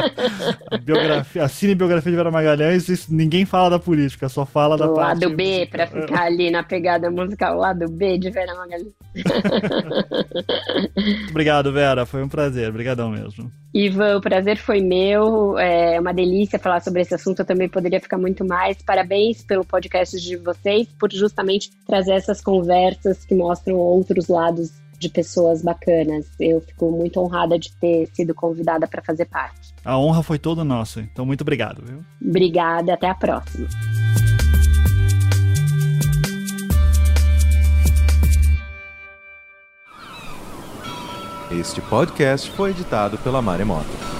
[0.92, 4.94] a, biografia, a cinebiografia de Vera Magalhães, ninguém fala da política, só fala da o
[4.94, 5.24] parte...
[5.24, 8.92] lado B, pra ficar ali na pegada musical, o lado B de Vera Magalhães.
[11.30, 12.06] obrigado, Vera.
[12.06, 12.68] Foi um prazer.
[12.68, 13.50] Obrigadão mesmo.
[13.72, 15.58] Ivan, o prazer foi meu.
[15.58, 17.40] É uma delícia falar sobre esse assunto.
[17.40, 18.82] Eu também poderia ficar muito mais.
[18.82, 25.08] Parabéns pelo podcast de vocês, por justamente trazer essas conversas que mostram outros lados de
[25.08, 26.26] pessoas bacanas.
[26.38, 29.74] Eu fico muito honrada de ter sido convidada para fazer parte.
[29.82, 31.00] A honra foi toda nossa.
[31.00, 32.04] Então, muito obrigado, viu?
[32.22, 32.92] Obrigada.
[32.92, 33.66] Até a próxima.
[41.50, 44.19] Este podcast foi editado pela Maremoto.